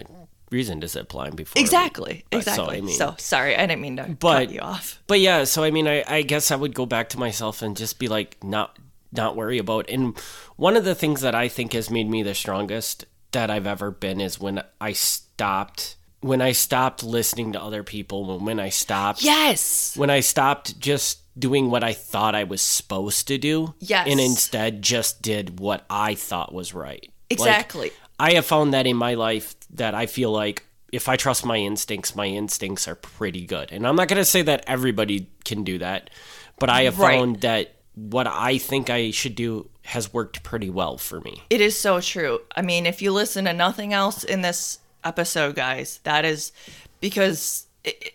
[0.53, 1.59] reason to zip line before.
[1.61, 2.91] exactly, But so, exactly.
[2.93, 5.01] So, I mean- sorry, I didn't mean to But- cut you off.
[5.07, 7.75] But yeah, so I mean, I, I guess I would go back to myself and
[7.75, 8.77] just be like, not
[9.15, 9.87] not worry about.
[9.89, 10.17] And
[10.55, 13.91] one of the things that I think has made me the strongest that I've ever
[13.91, 18.25] been is when I stopped when I stopped listening to other people.
[18.25, 19.95] When when I stopped Yes.
[19.97, 23.73] when I stopped just doing what I thought I was supposed to do.
[23.79, 24.07] Yes.
[24.09, 27.01] And instead just did what I thought was right.
[27.29, 27.91] Like, Exactly.
[28.23, 31.57] I have found that in my life that I feel like if I trust my
[31.57, 33.71] instincts, my instincts are pretty good.
[33.73, 36.09] And I'm not going to say that everybody can do that,
[36.57, 37.17] but I have Right.
[37.19, 41.43] found that what I think I should do has worked pretty well for me.
[41.49, 42.39] It is so true.
[42.55, 46.53] I mean, if you listen to nothing else in this episode, guys, that is
[47.01, 48.13] because, it,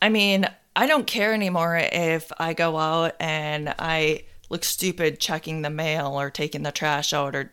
[0.00, 5.62] I mean, I don't care anymore if I go out and I look stupid checking
[5.62, 7.50] the mail or taking the trash out, or,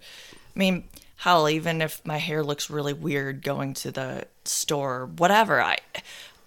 [0.56, 0.84] I mean,
[1.18, 5.78] hell, even if my hair looks really weird going to the store, whatever, I,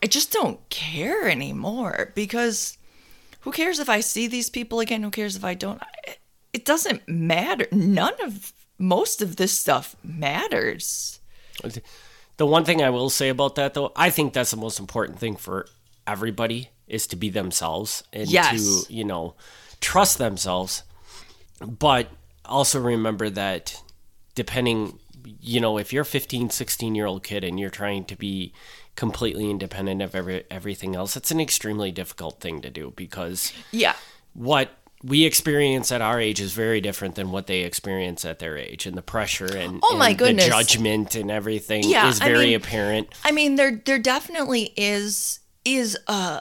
[0.02, 2.76] I just don't care anymore because
[3.40, 5.02] who cares if I see these people again?
[5.02, 5.82] Who cares if I don't?
[6.52, 7.66] It doesn't matter.
[7.72, 11.20] None of most of this stuff matters.
[12.36, 15.18] The one thing I will say about that, though, I think that's the most important
[15.18, 15.66] thing for
[16.06, 18.86] everybody is to be themselves and Yes.
[18.86, 19.34] to, you know,
[19.80, 20.84] trust themselves.
[21.60, 22.08] But
[22.44, 23.82] also remember that
[24.38, 24.98] depending,
[25.40, 28.52] you know, if you're a 15, 16 year old kid and you're trying to be
[28.94, 33.94] completely independent of every, everything else, it's an extremely difficult thing to do because Yeah.
[34.34, 34.70] what
[35.02, 38.86] we experience at our age is very different than what they experience at their age
[38.86, 40.44] and the pressure and, Oh my and goodness.
[40.46, 44.72] the judgment and everything Yeah, is I very mean- apparent I mean, there there definitely
[44.76, 46.40] is is a,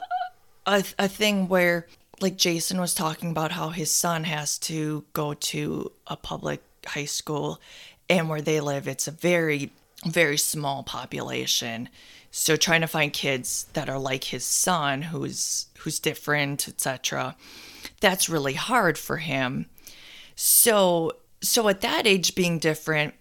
[0.66, 1.86] a a thing where
[2.20, 7.04] like Jason was talking about how his son has to go to a public high
[7.04, 7.60] school
[8.08, 9.70] and where they live it's a very
[10.06, 11.88] very small population.
[12.30, 17.36] So trying to find kids that are like his son who's who's different, etc.
[18.00, 19.66] That's really hard for him.
[20.36, 23.14] So so at that age being different,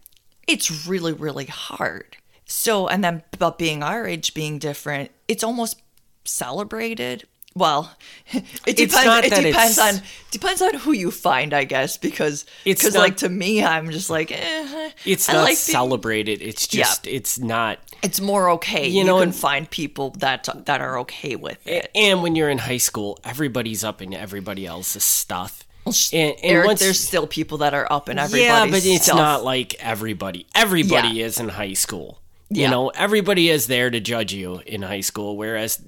[0.48, 2.18] it's really really hard.
[2.46, 5.82] So and then but being our age being different, it's almost
[6.26, 7.28] celebrated.
[7.58, 7.92] Well,
[8.32, 9.28] it It's depends.
[9.28, 13.18] It depends it's- on depends on who you find, I guess, because It's because like
[13.18, 16.84] to me, I'm just like, eh, it's I not like being- celebrated it's Yeah.
[16.84, 18.88] just it's not it's more okay.
[18.88, 21.90] You You, know, can and- find people that that are okay with it.
[21.96, 26.68] and when you're in high school everybody's up in everybody else's stuff and, and Eric,
[26.68, 29.18] once- there's still people that are up in everybody's yeah but it's stuff.
[29.18, 31.26] not like everybody everybody Yeah.
[31.28, 32.70] is in high school you Yeah.
[32.70, 35.80] know everybody is there to judge you in high school whereas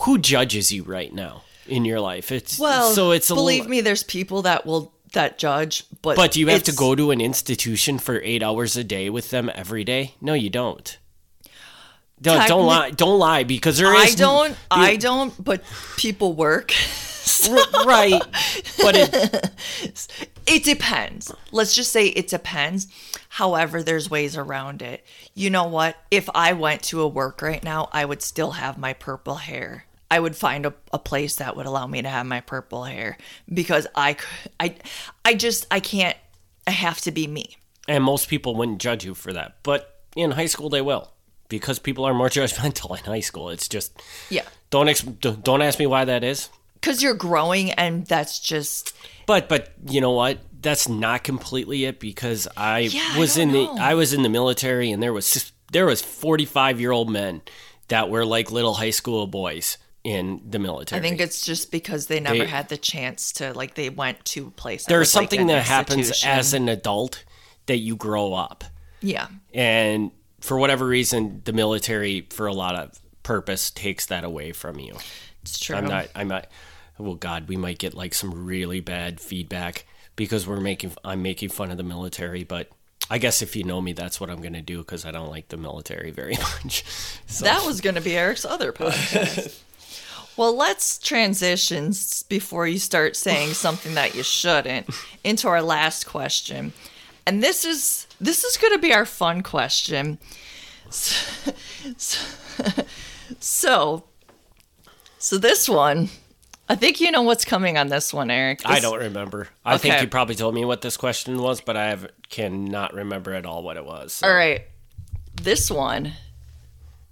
[0.00, 3.70] who judges you right now in your life it's Well, so it's a believe little,
[3.70, 7.10] me, there's people that will that judge, but But do you have to go to
[7.10, 10.14] an institution for eight hours a day with them every day?
[10.20, 10.98] No, you don't.
[12.20, 12.90] Don't, don't lie.
[12.90, 14.56] Don't lie because there I don't.
[14.70, 15.32] I don't.
[15.42, 15.62] But
[15.96, 16.72] people work.
[17.86, 18.20] Right,
[18.82, 19.50] but it,
[20.48, 21.30] It depends.
[21.52, 22.88] Let's just say it depends.
[23.28, 25.04] However, there's ways around it.
[25.34, 25.96] You know what?
[26.10, 29.84] If I went to a work right now, I would still have my purple hair.
[30.10, 33.18] I would find a, a place that would allow me to have my purple hair
[33.52, 34.16] because I.
[34.58, 34.76] I.
[35.24, 35.66] I just.
[35.70, 36.16] I can't.
[36.66, 37.56] I have to be me.
[37.88, 39.56] and most people wouldn't judge you for that.
[39.62, 41.10] But in high school, they will
[41.48, 43.50] because people are more judgmental in high school.
[43.50, 44.44] It's just Yeah.
[44.70, 46.48] don't ex- don't ask me why that is.
[46.74, 48.94] Because you're growing, and that's just.
[49.26, 50.38] But but you know what?
[50.60, 53.82] That's not completely it because I Yeah, was don't in the.
[53.82, 57.42] I was in the military and there was there was 45 year old men
[57.88, 59.76] that were like little high school boys
[60.08, 60.98] in the military.
[60.98, 64.24] I think it's just because they never They- had the chance to like they went
[64.26, 64.86] to a place.
[64.86, 67.24] there's like, something an that happens as an adult
[67.66, 68.64] that you grow up
[69.02, 69.26] yeah.
[69.52, 74.78] and for whatever reason the military for a lot of purpose takes that away from
[74.78, 74.96] you.
[75.42, 75.76] It's true.
[75.76, 76.08] I'm not.
[76.14, 76.46] I'm not.
[76.96, 79.84] Well, God, we might get like some really bad feedback
[80.16, 80.92] because we're making.
[81.04, 82.70] I'm making fun of the military, but
[83.10, 85.28] I guess if you know me, that's what I'm going to do because I don't
[85.28, 86.84] like the military very much.
[87.26, 89.62] So, That was going to be Eric's other podcast.
[90.38, 91.92] well, let's transition
[92.28, 94.88] before you start saying something that you shouldn't
[95.22, 96.72] into our last question.
[97.26, 100.18] And this is this is going to be our fun question.
[100.90, 101.52] So,
[103.40, 104.04] so,
[105.18, 106.08] So this one,
[106.68, 108.62] I think you know what's coming on this one, Eric.
[108.64, 109.48] I don't remember.
[109.64, 113.34] I think you probably told me what this question was, but I have, cannot remember
[113.34, 114.14] at all what it was.
[114.14, 114.62] so- All right.
[115.34, 116.12] This one.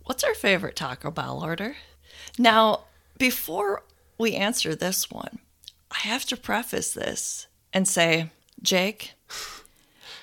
[0.05, 1.77] What's our favorite Taco Bell order?
[2.39, 2.85] Now,
[3.19, 3.83] before
[4.19, 5.39] we answer this one,
[5.91, 8.31] I have to preface this and say,
[8.63, 9.13] Jake,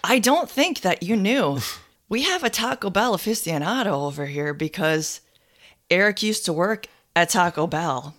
[0.03, 1.59] I don't think that you knew.
[2.09, 5.21] We have a Taco Bell aficionado over here because
[5.89, 8.13] Eric used to work at Taco Bell.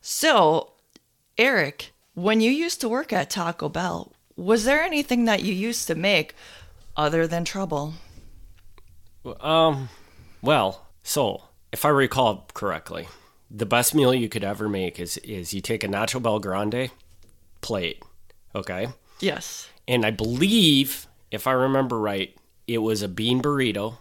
[0.00, 0.74] So,
[1.36, 5.88] Eric, when you used to work at Taco Bell, was there anything that you used
[5.88, 6.36] to make
[6.96, 7.94] other than trouble?
[9.40, 9.88] Um,
[10.40, 13.08] well, so if I recall correctly,
[13.54, 16.90] the best meal you could ever make is is you take a Nacho BellGrande
[17.60, 18.02] plate,
[18.54, 18.88] okay,
[19.20, 19.68] Yes.
[19.86, 22.34] and I believe if I remember right,
[22.66, 23.96] it was a bean burrito.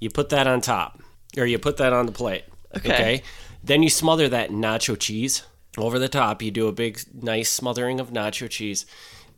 [0.00, 1.00] You put that on top,
[1.36, 2.44] or you put that on the plate.
[2.76, 3.22] Okay.
[3.62, 5.44] Then you smother that nacho cheese
[5.78, 6.42] over the top.
[6.42, 8.84] You do a big, nice smothering of nacho cheese.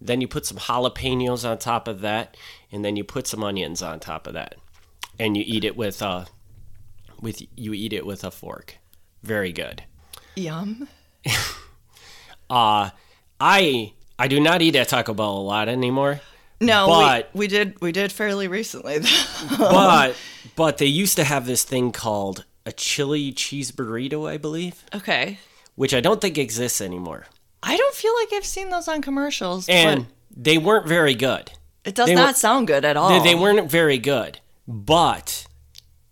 [0.00, 2.36] Then you put some jalapenos on top of that,
[2.72, 4.54] and then you put some onions on top of that,
[5.18, 6.24] and you eat it with uh,
[7.20, 8.78] with you eat it with a fork.
[9.24, 9.82] Very good.
[10.36, 10.88] Yum.
[12.50, 12.90] Uh
[13.40, 16.20] I I do not eat at Taco Bell a lot anymore.
[16.60, 18.98] No, But- we, we did we did fairly recently.
[18.98, 19.58] though.
[19.58, 20.16] but
[20.56, 25.38] but they used to have this thing called a chili cheese burrito, I believe, okay.
[25.74, 27.26] which I don't think exists anymore.
[27.62, 31.50] I don't feel like I've seen those on commercials, And they weren't very good.
[31.84, 33.08] it does they not were- sound good at all.
[33.08, 34.38] They, they weren't very good.
[34.68, 35.46] But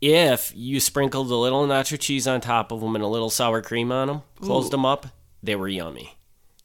[0.02, 3.62] if you sprinkled a little nacho cheese on top of them and a little sour
[3.62, 5.06] cream on them, closed them up,
[5.42, 6.16] they were yummy.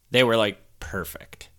[0.10, 1.50] They were like perfect.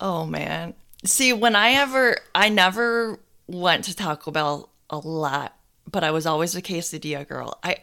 [0.00, 0.74] Oh man.
[1.04, 5.56] See, when I ever I never went to Taco Bell a lot,
[5.88, 7.58] but I was always a quesadilla girl.
[7.62, 7.76] I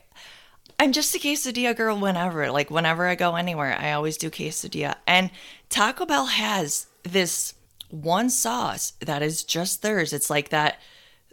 [0.78, 2.52] I'm just a quesadilla girl whenever.
[2.52, 4.96] Like whenever I go anywhere, I always do quesadilla.
[5.08, 5.32] And
[5.70, 7.54] Taco Bell has this
[7.90, 10.12] one sauce that is just theirs.
[10.12, 10.80] It's like that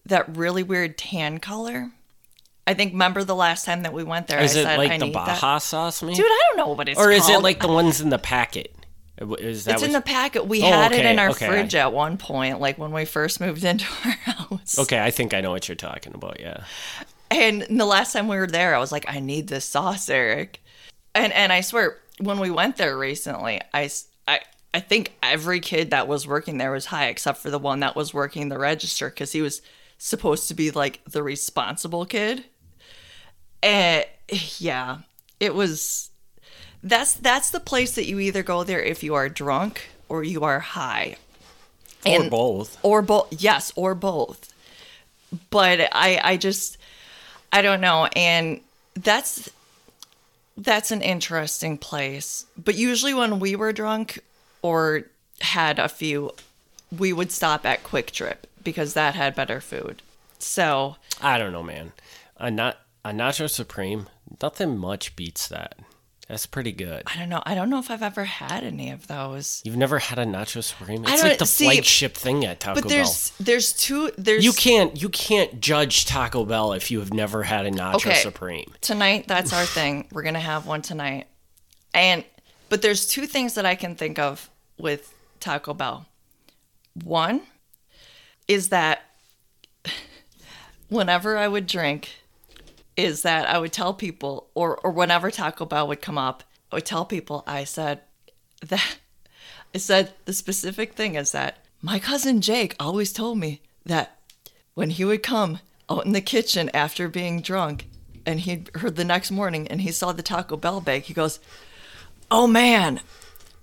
[0.08, 1.90] that really weird tan color.
[2.66, 4.90] I think remember the last time that we went there Is I it said like
[4.90, 5.26] I the need that.
[5.40, 6.16] Baja sauce, maybe?
[6.16, 8.74] Dude, I don't know what it's or is it like the ones in the packet?
[9.18, 10.46] Is that It's in the packet.
[10.46, 11.46] We Oh, had it in our okay.
[11.46, 14.78] fridge at one point, like when we first moved into our house.
[14.78, 16.40] Okay, I think I know what you're talking about.
[16.40, 16.64] Yeah.
[17.30, 20.60] And the last time we were there, I was like, I need this sauce, Eric.
[21.14, 23.88] And and I swear, when we went there recently, I
[24.28, 24.40] I
[24.74, 27.96] I think every kid that was working there was high, except for the one that
[27.96, 29.62] was working the register because he was
[29.98, 32.44] supposed to be like the responsible kid.
[33.62, 34.04] And
[34.58, 34.98] yeah,
[35.40, 36.10] it was.
[36.82, 40.44] That's that's the place that you either go there if you are drunk or you
[40.44, 41.16] are high.
[42.04, 42.78] Or And- both.
[42.82, 44.52] or both yes or both
[45.50, 46.78] but i i just
[47.52, 48.60] i don't know and
[48.94, 49.50] that's
[50.56, 54.20] that's an interesting place but usually when we were drunk
[54.62, 55.02] or
[55.40, 56.30] had a few
[56.96, 60.02] we would stop at QuikTrip because that had better food
[60.38, 61.92] so I don't know, man.
[62.36, 64.08] A not a nacho supreme.
[64.42, 65.78] Nothing much beats that.
[66.28, 67.04] That's pretty good.
[67.06, 69.98] i don't know i don't know if i've ever had any of those You've never
[70.00, 71.04] had a nacho supreme?
[71.06, 72.90] It's like the see, flagship thing at Taco but Bell.
[72.90, 77.44] there's there's two there's You can't you can't judge Taco Bell if you have never
[77.44, 78.14] had a nacho Okay.
[78.16, 78.70] supreme.
[78.80, 81.28] tonight that's our thing we're gonna have one tonight
[81.94, 82.24] and
[82.68, 86.06] but there's two things that i can think of with taco bell
[87.04, 87.40] one
[88.48, 89.02] is that
[90.88, 92.20] whenever i would drink
[92.96, 96.76] is that i would tell people or or whenever taco bell would come up i
[96.76, 98.00] would tell people i said
[98.66, 98.98] that
[99.74, 104.18] i said the specific thing is that my cousin jake always told me that
[104.74, 107.86] when he would come out in the kitchen after being drunk
[108.26, 111.38] and he heard the next morning and he saw the Taco Bell bag, he goes,
[112.30, 113.00] Oh man,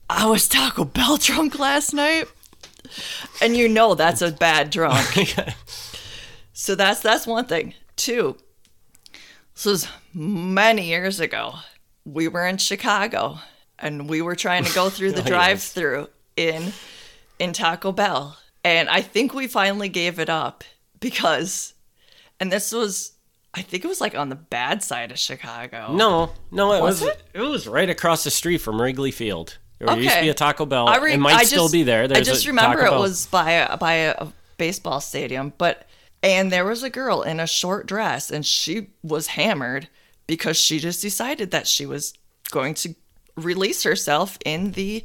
[0.10, 2.28] I was Taco Bell drunk last night.
[3.42, 5.36] And you know that's a bad drunk.
[6.54, 7.74] so that's that's one thing.
[7.96, 8.38] Two,
[9.54, 11.56] this was many years ago.
[12.06, 13.38] We were in Chicago
[13.80, 16.74] and we were trying to go through the Oh, drive through in
[17.40, 18.38] in Taco Bell.
[18.64, 20.64] And I think we finally gave it up
[21.00, 21.74] because
[22.40, 23.14] and this was
[23.54, 25.94] I think it was like on the bad side of Chicago.
[25.94, 27.24] No, no, it Was was, it?
[27.36, 27.42] it?
[27.42, 29.58] was right across the street from Wrigley Field.
[29.86, 30.26] There used to Okay.
[30.26, 30.88] be a Taco Bell.
[30.88, 32.08] I re- it might I still just- be there.
[32.08, 34.28] There's I just remember it was by a, by a
[34.58, 35.88] baseball stadium, but
[36.22, 39.88] and there was a girl in a short dress, and she was hammered
[40.28, 42.14] because she just decided that she was
[42.52, 42.96] going to
[43.36, 45.04] release herself in the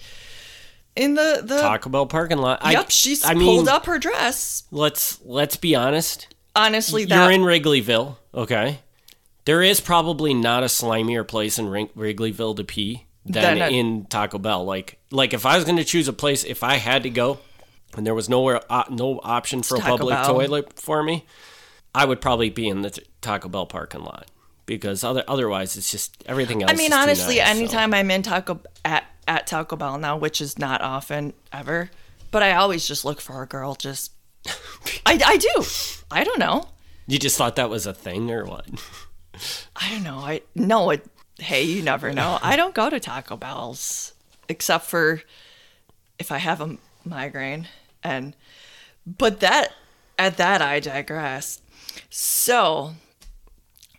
[0.95, 1.59] in the the.
[1.61, 2.59] Taco Bell parking lot.
[2.63, 4.65] I- yep, she I pulled mean, up her dress.
[4.71, 6.29] Let's let's be honest.
[6.57, 8.81] Honestly, that You're in Wrigleyville, okay?
[9.45, 14.65] There is probably not a slimier place in Wrigleyville to pee than in Taco Bell.
[14.65, 17.39] Like like if I was going to choose a place, if I had to go,
[17.97, 20.35] and there was nowhere uh, no option for a Taco public Bell.
[20.35, 21.27] toilet for me,
[21.95, 24.31] I would probably be in the t- Taco Bell parking lot
[24.67, 26.71] because other otherwise it's just everything else.
[26.71, 27.59] I mean, honestly, nice, so.
[27.59, 31.91] anytime I'm in Taco at at Taco Bell now, which is not often ever,
[32.31, 33.75] but I always just look for a girl.
[33.75, 34.13] Just
[35.07, 35.65] I I do.
[36.11, 36.69] I don't know.
[37.07, 38.67] you just thought that was a thing or what?
[39.77, 40.19] I don't know.
[40.19, 40.91] I no.
[40.91, 41.07] It,
[41.39, 42.39] hey, you never know.
[42.43, 44.13] I don't go to Taco Bell's
[44.49, 45.23] except for
[46.19, 47.69] if I have a migraine,
[48.03, 48.35] and
[49.07, 49.73] but that
[50.19, 51.61] at that I digress.
[52.11, 52.95] So,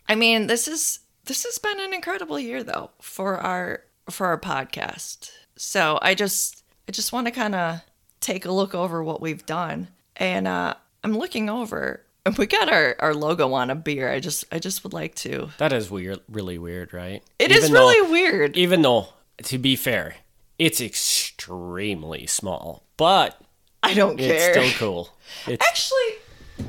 [0.08, 4.38] I mean, this is this has been an incredible year though for our for our
[4.38, 5.30] podcast.
[5.56, 7.80] So I just I just want to kind of
[8.20, 12.02] take a look over what we've done, and uh, I'm looking over.
[12.26, 14.10] And we got our, our logo on a beer.
[14.12, 17.22] I just I just would like to That is weird, really weird, right?
[17.38, 18.56] It is Even though- really weird.
[18.56, 19.08] Even though,
[19.44, 20.16] to be fair,
[20.58, 23.40] it's extremely small, but
[23.82, 24.52] I don't it's care.
[24.52, 25.10] still cool.
[25.46, 26.66] It's, Actually,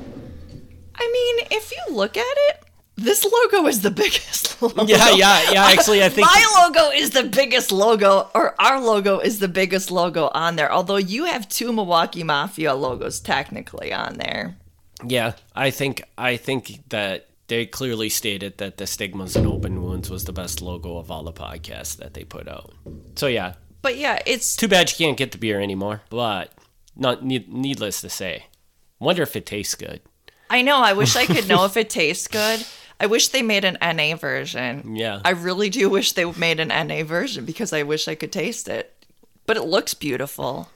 [0.94, 2.62] I mean, if you look at it,
[2.96, 4.84] this logo is the biggest logo.
[4.86, 5.64] yeah, yeah, yeah.
[5.66, 9.90] Actually, I think My logo is the biggest logo, or our logo is the biggest
[9.90, 10.70] logo on there.
[10.72, 14.56] Although you have two Milwaukee Mafia logos technically on there.
[15.06, 20.08] Yeah, I think I think that they clearly stated that the stigmas and open wounds
[20.08, 22.72] was the best logo of all the podcasts that they put out.
[23.16, 26.02] So yeah, But yeah, it's too bad you can't get the beer anymore.
[26.08, 26.52] But
[26.96, 28.46] not need, needless to say,
[28.98, 30.00] wonder if it tastes good.
[30.48, 30.78] I know.
[30.78, 32.64] I wish I could know if it tastes good.
[33.00, 34.94] I wish they made an NA version.
[34.94, 35.20] Yeah.
[35.24, 38.68] I really do wish they made an NA version because I wish I could taste
[38.68, 38.94] it.
[39.44, 40.68] But it looks beautiful.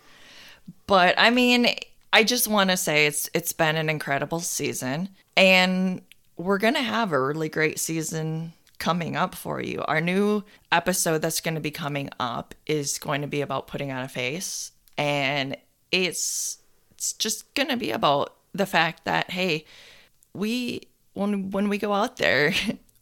[0.86, 1.68] But I mean,
[2.12, 6.02] I just want to say it's it's been an incredible season and
[6.36, 9.82] we're going to have a really great season coming up for you.
[9.86, 13.90] Our new episode that's going to be coming up is going to be about putting
[13.90, 15.56] on a face and
[15.92, 16.58] it's
[16.92, 19.64] it's just going to be about the fact that hey,
[20.32, 20.82] we
[21.14, 22.52] when when we go out there,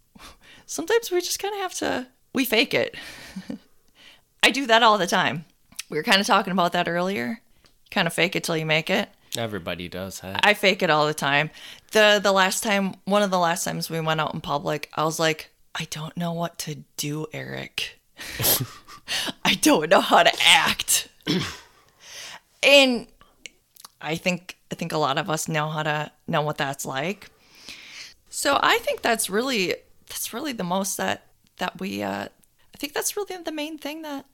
[0.66, 2.96] sometimes we just kind of have to we fake it.
[4.42, 5.44] I do that all the time.
[5.88, 7.40] We were kind of talking about that earlier.
[7.90, 9.08] Kind of fake it till you make it.
[9.36, 10.40] Everybody does that.
[10.44, 11.50] I fake it all the time.
[11.92, 15.04] The the last time, one of the last times we went out in public, I
[15.04, 18.00] was like, I don't know what to do, Eric.
[19.44, 21.08] I don't know how to act.
[22.62, 23.06] and
[24.00, 27.30] I think I think a lot of us know how to know what that's like.
[28.30, 29.74] So I think that's really
[30.08, 31.26] that's really the most that
[31.58, 34.26] that we uh I think that's really the main thing that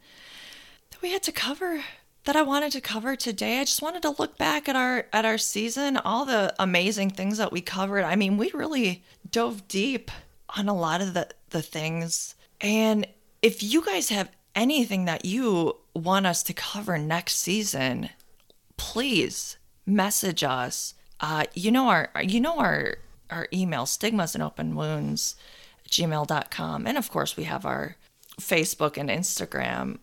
[0.91, 1.85] that we had to cover
[2.31, 3.59] that I wanted to cover today.
[3.59, 7.39] I just wanted to look back at our at our season, all the amazing things
[7.39, 8.05] that we covered.
[8.05, 10.13] I mean, we really dove deep
[10.57, 12.37] on a lot of the the things.
[12.61, 13.05] And
[13.43, 18.11] if you guys have anything that you want us to cover next season,
[18.77, 20.95] please message us.
[21.19, 22.95] Uh, you know our you know our
[23.29, 25.35] our email stigmas and open wounds
[25.89, 27.97] gmail.com and of course we have our
[28.41, 29.99] facebook and instagram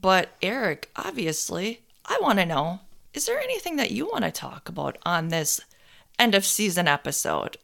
[0.00, 2.80] but eric obviously i want to know
[3.14, 5.60] is there anything that you want to talk about on this
[6.18, 7.56] end of season episode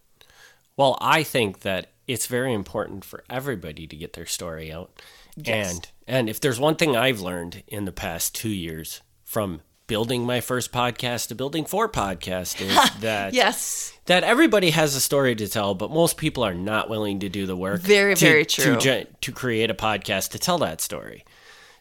[0.76, 4.90] Well, I think that it's very important for everybody to get their story out.
[5.36, 5.70] Yes.
[5.72, 10.24] And and if there's one thing I've learned in the past 2 years from building
[10.24, 15.34] my first podcast to building four podcasts is that yes that everybody has a story
[15.36, 17.80] to tell, but most people are not willing to do the work.
[17.82, 18.76] Very, to, very true.
[18.76, 21.24] ge- to create a podcast to tell that story.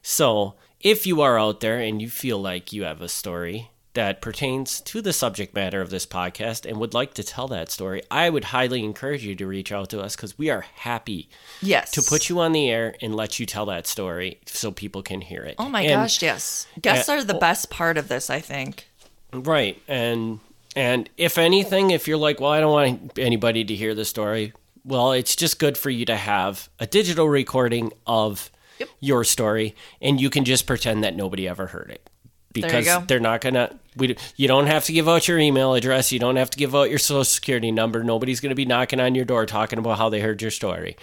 [0.02, 4.22] So if you are out there and you feel like you have a story that
[4.22, 8.02] pertains to the subject matter of this podcast and would like to tell that story,
[8.10, 11.30] I would highly encourage you to reach out to us because we are happy
[11.62, 15.04] yes to put you on the air and let you tell that story so people
[15.04, 15.56] can hear it.
[15.60, 18.88] oh my And- gosh yes guests Uh, are the best part of this i think
[19.34, 19.82] Right.
[19.88, 20.42] And
[20.76, 24.52] and if anything, if you're like, well, I don't want anybody to hear the story,
[24.84, 28.52] well, it's just good for you to have a digital recording of
[28.82, 28.90] Yep.
[29.00, 32.10] your story and you can just pretend that nobody ever heard it.
[32.54, 36.20] Because they're not gonna we you don't have to give out your email address, you
[36.20, 38.04] don't have to give out your social security number.
[38.04, 40.98] Nobody's gonna be knocking on your door talking about how they heard your story.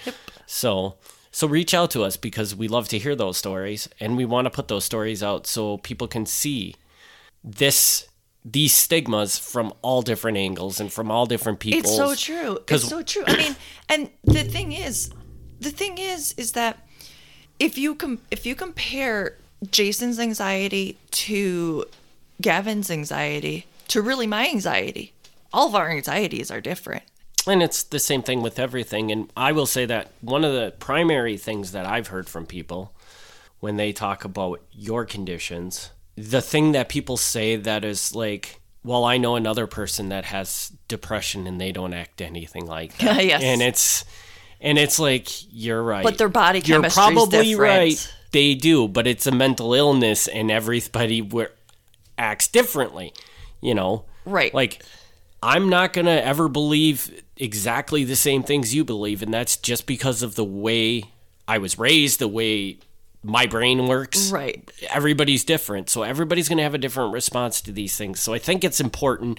[0.44, 0.96] So
[1.30, 4.46] so reach out to us because we love to hear those stories and we want
[4.46, 6.74] to put those stories out so people can see
[7.44, 8.08] this
[8.44, 11.80] these stigmas from all different angles and from all different people.
[11.80, 12.58] It's so true.
[12.68, 13.24] It's so true.
[13.26, 13.56] I mean,
[13.88, 15.10] and the thing is,
[15.60, 16.87] the thing is, is that
[17.58, 19.34] if you com- if you compare
[19.70, 21.84] Jason's anxiety to
[22.40, 25.12] Gavin's anxiety to really my anxiety,
[25.52, 27.02] all of our anxieties are different.
[27.46, 29.10] And it's the same thing with everything.
[29.10, 32.92] And I will say that one of the primary things that I've heard from people
[33.60, 39.04] when they talk about your conditions, the thing that people say that is like, well,
[39.04, 43.24] I know another person that has depression and they don't act anything like that.
[43.24, 43.42] Yes.
[43.42, 44.04] And it's
[44.60, 46.02] and it's like you're right.
[46.02, 47.60] But their body chemistry You're probably different.
[47.60, 48.14] right.
[48.32, 51.28] They do, but it's a mental illness and everybody
[52.18, 53.12] acts differently,
[53.60, 54.04] you know.
[54.24, 54.52] Right.
[54.52, 54.82] Like
[55.42, 59.86] I'm not going to ever believe exactly the same things you believe and that's just
[59.86, 61.04] because of the way
[61.46, 62.78] I was raised, the way
[63.22, 64.70] my brain works Right.
[64.90, 65.88] everybody's different.
[65.88, 68.20] So everybody's going to have a different response to these things.
[68.20, 69.38] So I think it's important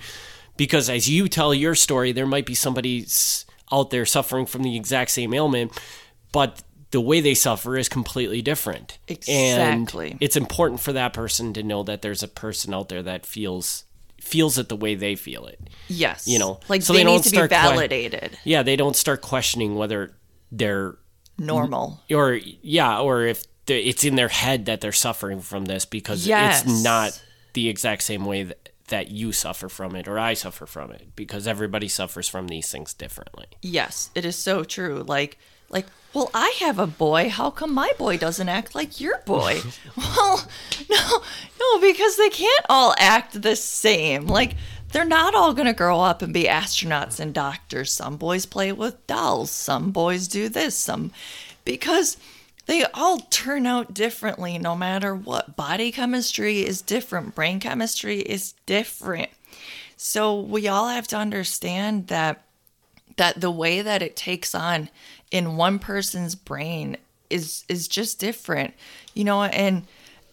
[0.58, 4.64] because as you tell your story, there might be somebody s- out there suffering from
[4.64, 5.72] the exact same ailment,
[6.32, 6.62] but
[6.92, 8.98] the way they suffer is completely different.
[9.08, 10.12] Exactly.
[10.12, 13.26] And it's important for that person to know that there's a person out there that
[13.26, 13.84] feels
[14.20, 15.60] feels it the way they feel it.
[15.88, 16.28] Yes.
[16.28, 18.38] You know, like so they, they need don't to be start que- validated.
[18.44, 20.12] Yeah, they don't start questioning whether
[20.52, 20.98] they're
[21.38, 22.02] Normal.
[22.12, 26.64] or yeah, or if it's in their head that they're suffering from this because Yes.
[26.64, 27.22] it's not
[27.54, 31.16] the exact same way that, that you suffer from it or I suffer from it
[31.16, 33.48] because everybody suffers from these things differently.
[33.62, 35.04] Yes, it is so true.
[35.08, 35.38] Like,
[35.70, 37.30] like, well, I have a boy.
[37.30, 39.62] How come my boy doesn't act like your boy?
[39.98, 40.48] well,
[40.90, 41.22] no,
[41.60, 44.26] no, because they can't all act the same.
[44.26, 44.56] Like,
[44.92, 47.94] they're not all going to grow up and be astronauts and doctors.
[47.94, 49.52] Some boys play with dolls.
[49.52, 50.76] Some boys do this.
[50.76, 51.12] Some,
[51.64, 52.18] because
[52.70, 55.56] they all turn out differently no matter what.
[55.56, 59.32] Body chemistry is different, brain chemistry is different.
[59.98, 62.44] So we all have to understand that
[63.18, 64.90] that the way that it takes on
[65.32, 66.96] in one person's brain
[67.32, 68.74] is is just different
[69.14, 69.86] you know and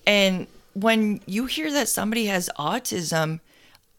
[0.07, 3.41] and when you hear that somebody has autism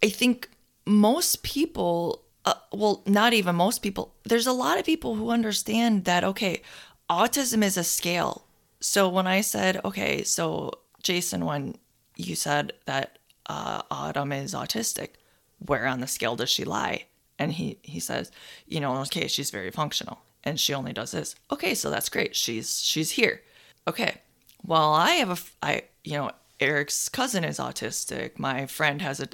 [0.01, 0.49] i think
[0.85, 6.05] most people uh, well not even most people there's a lot of people who understand
[6.05, 6.61] that okay
[7.09, 8.45] autism is a scale.
[8.79, 11.75] So when i said okay so jason when
[12.15, 15.11] you said that uh, autumn is autistic
[15.59, 17.05] where on the scale does she lie?
[17.39, 18.31] And he he says
[18.67, 21.35] you know okay she's very functional and she only does this.
[21.51, 22.35] Okay so that's great.
[22.35, 23.41] She's she's here.
[23.87, 24.21] Okay
[24.63, 28.37] well i have a i you know eric's cousin is autistic.
[28.37, 29.27] My friend has a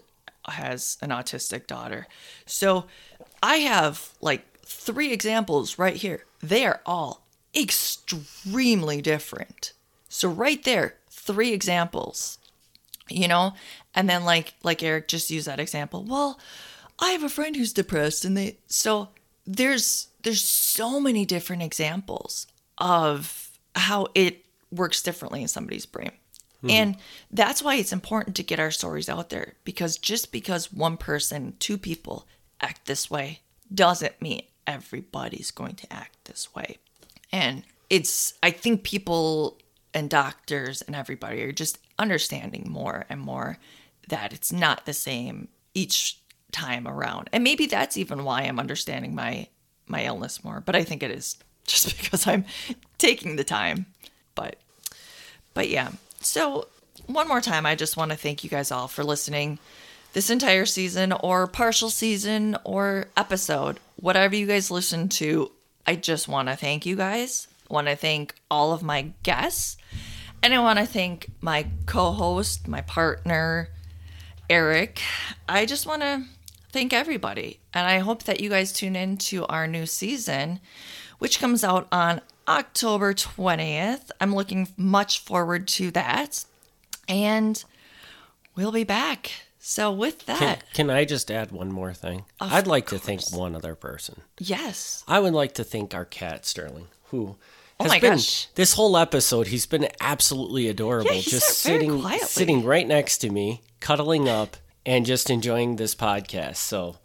[0.50, 2.08] has an autistic daughter.
[2.46, 2.86] So
[3.42, 6.26] i have like three examples right here.
[6.42, 7.23] They are all
[7.56, 9.74] extremely different.
[10.10, 12.38] So right there three examples
[13.10, 13.54] you know?
[13.96, 16.04] And then like like eric just used that example.
[16.04, 16.40] Well
[17.00, 19.10] i have a friend who's depressed and they so
[19.48, 22.48] there's there's so many different examples
[22.78, 26.12] of how it works differently in somebody's brain.
[26.62, 26.70] Hmm.
[26.70, 26.98] And
[27.32, 31.56] that's why it's important to get our stories out there because just because one person
[31.60, 32.28] two people
[32.62, 33.42] act this way
[33.74, 36.78] doesn't mean everybody's going to act this way
[37.34, 39.58] and it's i think people
[39.94, 43.58] and doctors and everybody are just understanding more and more
[44.08, 46.20] that it's not the same each
[46.52, 47.30] time around.
[47.34, 49.48] And maybe that's even why i'm understanding my
[49.88, 52.46] my illness more but i think it is just because i'm
[52.98, 53.88] taking the time.
[54.36, 54.56] But
[55.54, 55.92] but yeah.
[56.20, 56.68] So
[57.08, 59.60] one more time i just want to thank you guys all for listening
[60.14, 65.52] this entire season or partial season or episode whatever you guys listen to
[65.86, 67.48] i just want to thank you guys.
[67.70, 69.78] Want to thank all of my guests.
[70.42, 73.70] And i want to thank my co-host my partner
[74.50, 75.02] eric.
[75.48, 76.24] I just want to
[76.72, 77.60] thank everybody.
[77.74, 80.60] And i hope that you guys tune in to our new season
[81.20, 86.46] which comes out on october 20th i'm looking much forward to that.
[87.08, 87.64] And
[88.56, 89.32] we'll be back
[89.66, 92.26] so with that can I just add one more thing?
[92.40, 94.22] I'd like to thank one other person.
[94.40, 97.38] yes I would like to thank our cat Sterling, who
[97.80, 98.48] Oh has my been gosh.
[98.56, 99.48] this whole episode.
[99.48, 102.28] He's been absolutely adorable, Yeah, just sitting quietly.
[102.28, 106.58] sitting right next to me, cuddling up, and just enjoying this podcast.
[106.58, 106.98] So,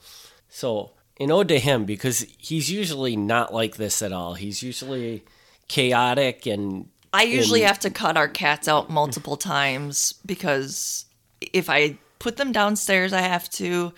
[0.50, 4.34] so an ode to him because he's usually not like this at all.
[4.34, 5.24] He's usually
[5.68, 11.06] chaotic and I usually and- have to cut our cats out multiple times because
[11.40, 13.92] if I put them downstairs, I have to.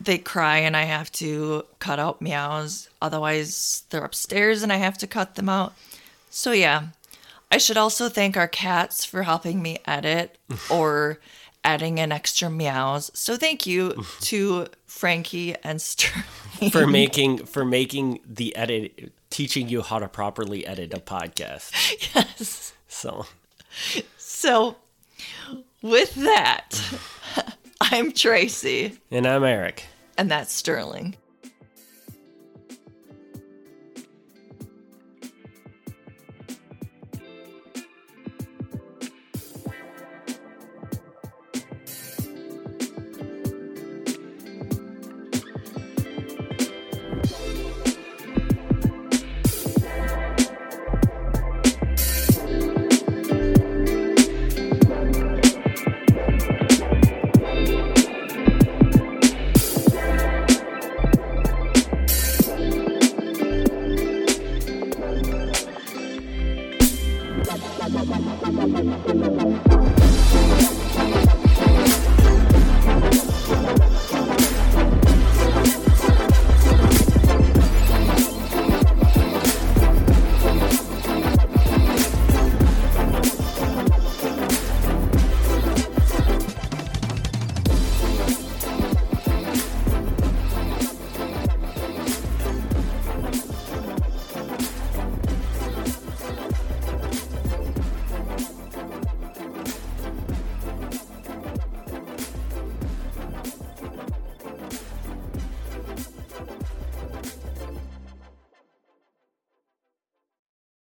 [0.00, 2.88] They cry and I have to cut out meows.
[3.02, 5.74] Otherwise, they're upstairs and I have to cut them out.
[6.30, 6.88] So, yeah.
[7.50, 10.38] I should also thank our cats for helping me edit
[10.70, 11.18] or
[11.64, 13.10] adding in extra meows.
[13.14, 16.70] So, thank you to Frankie and Sterling.
[16.70, 21.72] for making for making the edit teaching you how to properly edit a podcast.
[22.14, 22.72] yes.
[22.86, 23.26] So
[24.16, 24.76] So,
[25.82, 26.80] with that,
[27.98, 29.82] I'm Tracy, and I'm Eric.
[30.16, 31.16] and that's Sterling.